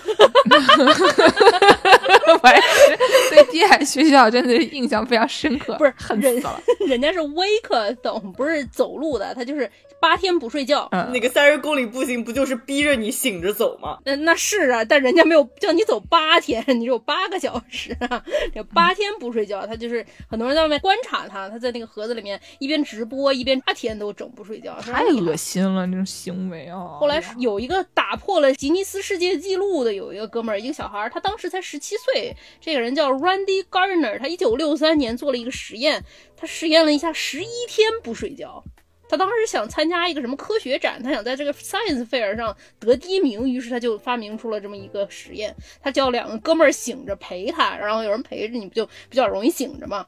[2.42, 2.96] 我也是
[3.30, 6.60] 对低矮学校真的是印象非常深刻，不是恨死了。
[6.88, 9.70] 人 家是 Wake-a-thon，不是走路的，他就是
[10.06, 10.88] 八天不睡觉。
[10.92, 13.98] 嗯那个三十公里步行不就是逼着你醒着走吗？
[14.04, 18.22] 那那是啊，但人家没有叫你走八天，你只有八个小时啊，
[18.54, 26.98] 这八天不睡觉，他就是很多人在外面观察他，他在那个盒子里面一边直播一边八天都整不睡觉，太恶心了，这种行为啊！
[27.00, 36.04] 后来有一个打破了吉尼斯世界纪录的，有一个哥们儿，一个小孩儿，他当时才十七岁，这个人叫 Randy Gardner，他一九六三年做了一个实验，
[36.36, 38.62] 他实验了一下十一天不睡觉。
[39.08, 45.54] 他当时想参加一个什么科学展，他想在这个 Science Fair 上得第一名，于是他就发明出了这么一个实验。
[45.80, 50.06] 他叫两个哥们儿醒着陪他，然后有人陪着你不就比较容易醒着嘛。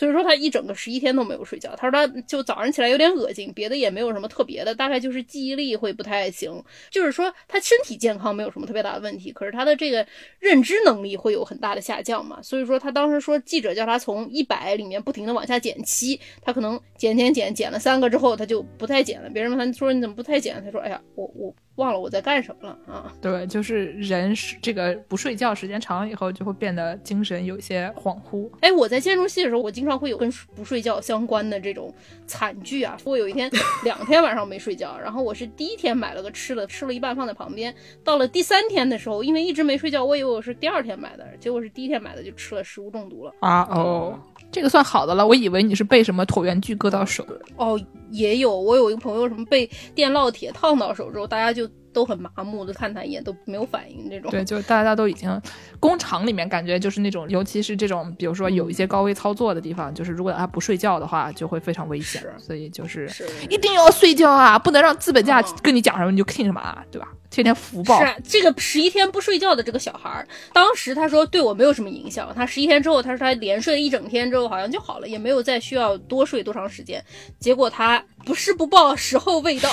[0.00, 1.76] 所以说他一整个十一天都没有睡觉。
[1.76, 6.50] 他说他就早上起来有点恶心，别的也没有什么特别的，大概就是记忆力会不太行。
[6.88, 10.06] 就是说他身体健康没有什么特别大的问题，可是他的这个
[10.38, 12.40] 认知能力会有很大的下降嘛。
[12.40, 18.30] 所以说他当时说记者叫他从一百里面不停的往下减七，他可能减减减减了三个之后。
[18.40, 19.28] 他就不太减了。
[19.28, 20.64] 别人问他说你怎么不太减？
[20.64, 24.32] 他说：“哎呀，我我忘了我在干什么了啊。”对，就是人
[24.62, 28.48] 这个不睡觉时间长了以后，就会变得精神有些恍惚。
[28.60, 31.92] 哎，我在建筑系的时候，我经常会有跟不睡觉相关的这种
[32.26, 32.96] 惨剧啊。
[33.04, 33.50] 我有一天
[33.82, 37.74] 两天晚上没睡觉，然后我是第一天买了个吃的，吃了一半放在旁边。
[38.04, 44.18] 到了第三天的时候，因为一直没睡觉，我以为我是第二天买的，结果是第一天买的就吃了食物中毒了啊哦。
[44.52, 47.24] 这个算好的了，我以为你是被什么椭圆锯割到手。
[47.56, 47.80] 哦，
[48.10, 54.30] 也有，我有一个朋友什么被电烙铁烫到手之后，大家就都很麻木的看他一眼都没有反应，这种。
[54.30, 55.40] 对，就大家都已经
[55.78, 62.22] 工厂里面感觉就是那种，尤其是这种，比如说有一些高危操作的地方，就是如果他不睡觉的话，就会非常危险。
[62.38, 63.08] 所以就是
[63.48, 67.08] 一定要睡觉啊，不能让资本家跟你讲什么你就听什么啊，对吧？
[67.30, 72.28] 天天福报是啊，这个十一天不睡觉的这个小孩儿，当时他说对我没有什么影响。
[72.34, 77.00] 他十一天之后，他说他连睡了一整天之后，好像就好了，也没有再需要多睡多长时间。
[77.38, 79.70] 结果他不是不报，时候未到。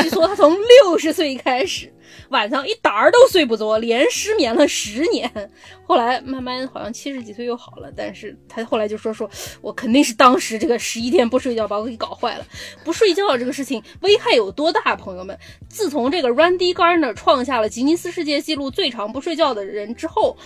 [0.00, 1.92] 据说他从六十岁开开始，
[2.30, 5.30] 晚上一打儿都睡不着，连失眠了十年。
[5.86, 9.30] 后来慢慢好像七十几岁又好了，但是他后来就说说
[9.62, 12.44] 我肯定是当时这个十一天不睡觉把我给搞坏了。
[12.82, 15.38] 不睡觉这个事情危害有多大，朋友们？
[15.68, 20.36] 自从这个 Randy Gardner 创下了吉尼斯世界纪录最长不睡觉的人之后，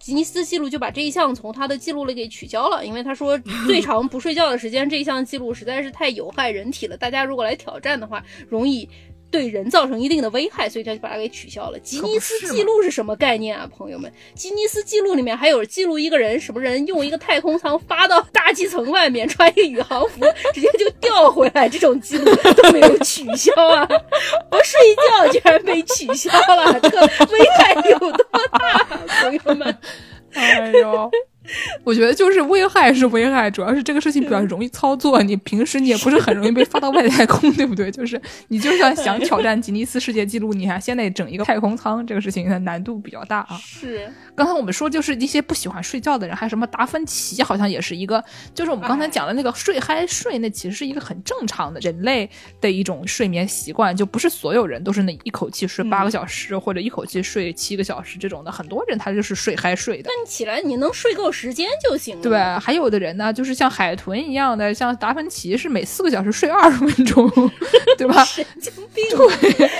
[0.00, 3.38] 吉尼斯纪录就把这一项从他的记录里给取消了，因为他说
[3.68, 8.88] 最长不睡觉的时间这一项记录实在是太有害人体了，大家如果来挑战的话，容易。
[9.30, 11.78] 对人造成一定的危害，所以他就把它给取消了。
[11.80, 14.10] 吉尼斯记录是什么概念啊，朋友们？
[14.34, 20.20] 吉尼斯记录里面还有记录一个人什么人用一个太空舱发到大气层外面，穿一个宇航服
[20.54, 22.24] 直接就掉回来，这种记录
[22.56, 23.86] 都没有取消啊！
[24.50, 28.84] 我睡觉居然被取消了，这个危害有多大，
[29.20, 29.78] 朋友们？
[30.34, 31.10] 哎呦！
[31.84, 35.22] 我觉得就是危害是危害，主要是这个事情比较容易操作。
[35.22, 37.90] 你平时你也不是很容易被发到外太空，对不对？
[37.90, 43.56] 就是你就算想挑战吉尼斯世界纪录，你还先得整一个太空舱，这个事情的难度比较大啊。
[43.62, 48.22] 是，刚才我们说就是一些不喜欢睡觉的人，还有什么达芬奇，好像也是一个，
[48.54, 52.28] 就是我们刚才讲的那个睡嗨睡，那其实是一个很正常的人类
[52.60, 60.10] 的一种睡眠习惯，就不是所有人都是那一口气睡八个小时，或者一口气睡七个小时这种的，很多人他就是睡嗨睡的。
[60.10, 61.30] 那你起来你能睡够。
[61.38, 62.22] 时间就行了。
[62.22, 67.30] 对，还有的人呢，就是像海豚一样的，像达芬奇是每四个小时睡二十分钟，
[67.98, 68.24] 对吧？
[68.24, 69.04] 神经病。
[69.10, 69.70] 对，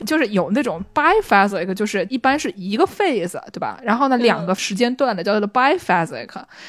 [0.06, 3.78] 就是有那种 biphasic，就是一般是一个 phase，对吧？
[3.82, 6.28] 然后呢，两个时间段的叫做 biphasic，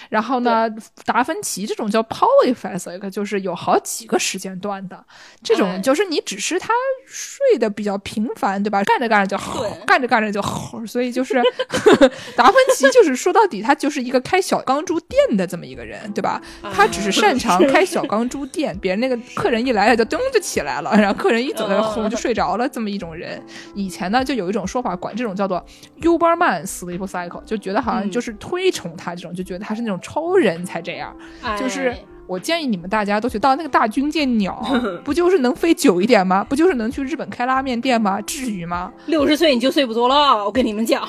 [0.10, 0.70] 然后呢，
[1.06, 5.04] 达芬奇这种叫 polyphasic，就是有好几个时间段的。
[5.42, 6.74] 这种就是你只是他
[7.08, 8.84] 睡得比较频繁，对吧？
[8.84, 11.42] 干着干着就好，干着干着就好，所以就是
[12.36, 16.42] 达芬奇就是说到底，他就是一个开小钢珠店的这么一个人，对吧？
[16.74, 23.42] 他只是 擅长开小钢珠店，别人那个客人一来了就噔就起来了，然后客人一走在轰就睡着了，这么一种人。
[23.76, 25.64] 以前呢，就有一种说法，管这种叫做
[26.02, 31.16] Uberman sleep cycle，就觉得好像就是推崇他这种，就觉得他是那种超人才这样，
[31.60, 31.96] 就是。
[32.32, 34.66] 我建议你们大家都去当那个大军舰鸟，
[35.04, 36.46] 不就是能飞久一点吗？
[36.48, 38.22] 不就是能去日本开拉面店吗？
[38.22, 38.90] 至于吗？
[39.08, 41.02] 六十岁你就睡不着了，我跟你们讲。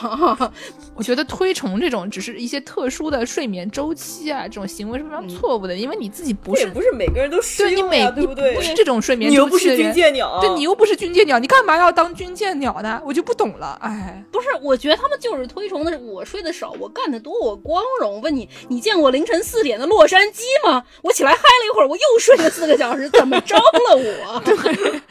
[0.97, 8.57] 我觉得推崇这种只是一些特殊的睡眠周期啊，这种行为是非常错误的，因为你自己不是不是每个人都适用呀，对不对？
[8.57, 13.01] 不是这种睡眠周期，你又不是军舰鸟，对你又不是军舰鸟，你干嘛要当军舰鸟呢？
[13.07, 18.21] 我就不懂了，哎，不是，我觉得他们就是推崇的是我睡得少，我干得多，我光荣。
[18.23, 20.85] 问你，你见过凌晨四点的洛杉矶吗？
[21.03, 24.43] 我起来嗨了一会儿，我又睡了四个小时，怎么着了我？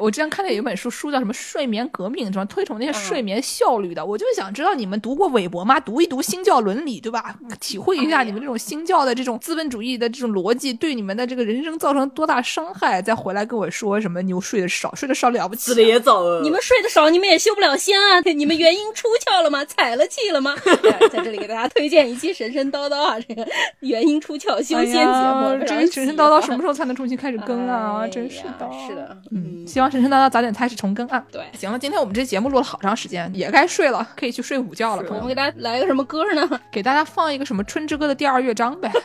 [0.00, 4.04] 我之前看到有一本书，书叫什么《睡眠革命》，什么推崇那些睡眠效率的。
[4.04, 5.78] 我就想知道你们读过韦伯吗？
[5.78, 7.36] 读一读新教伦理，对吧？
[7.60, 16.40] 体会一下你们这种新教的这种资本主义的这种逻辑，对你们的这个人生造成多大伤害，再回来跟我说什么你睡得少，睡得少了不起，死的也早了。
[16.40, 18.20] 你们睡得少，你们也修不了仙啊！
[18.34, 19.62] 你们元婴出窍了吗？
[19.66, 20.54] 踩了气了吗？
[21.12, 23.46] 在这里给大家推荐一期神神叨叨啊，这个
[23.80, 25.64] 元婴出窍修仙节目。
[25.66, 28.08] 这个神神叨叨什么时候才能重新开始更啊？
[28.08, 29.89] 真是的，是的，嗯，希望。
[29.90, 31.22] 神神叨叨早点开始重更啊！
[31.32, 35.04] 对，行了，今天我们这节目录了好长时间，也该睡了，可以去睡午觉了。
[35.08, 36.48] 我们给大家来个什么歌呢？
[36.70, 38.90] 给大家放一个什么《春之歌》的第二乐章呗。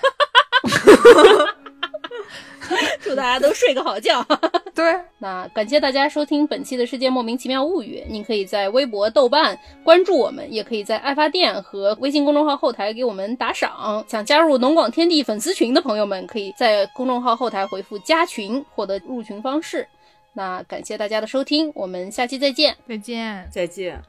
[3.00, 4.26] 祝大家都睡个好觉。
[4.74, 8.04] 对，那感谢大家收听本期的《世界莫名其妙物语》。
[8.12, 14.04] 您可以在微博、豆瓣关注我们，也可以在爱发电和微信公众号后台给我们打赏。
[14.08, 19.88] 想加入农广天地粉丝群的朋友们，可以在公众号后台回复“加群”获得入群方式。
[20.36, 24.04] 那感谢大家的收听，我们下期再见，再见，再见。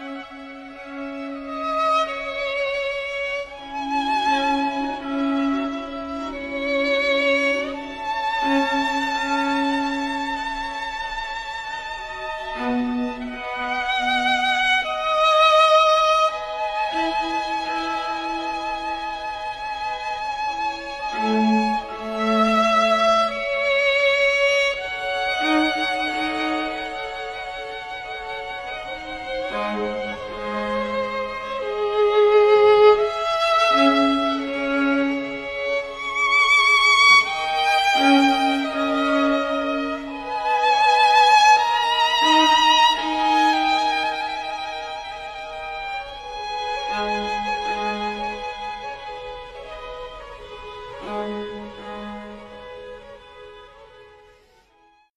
[0.00, 0.43] 嗯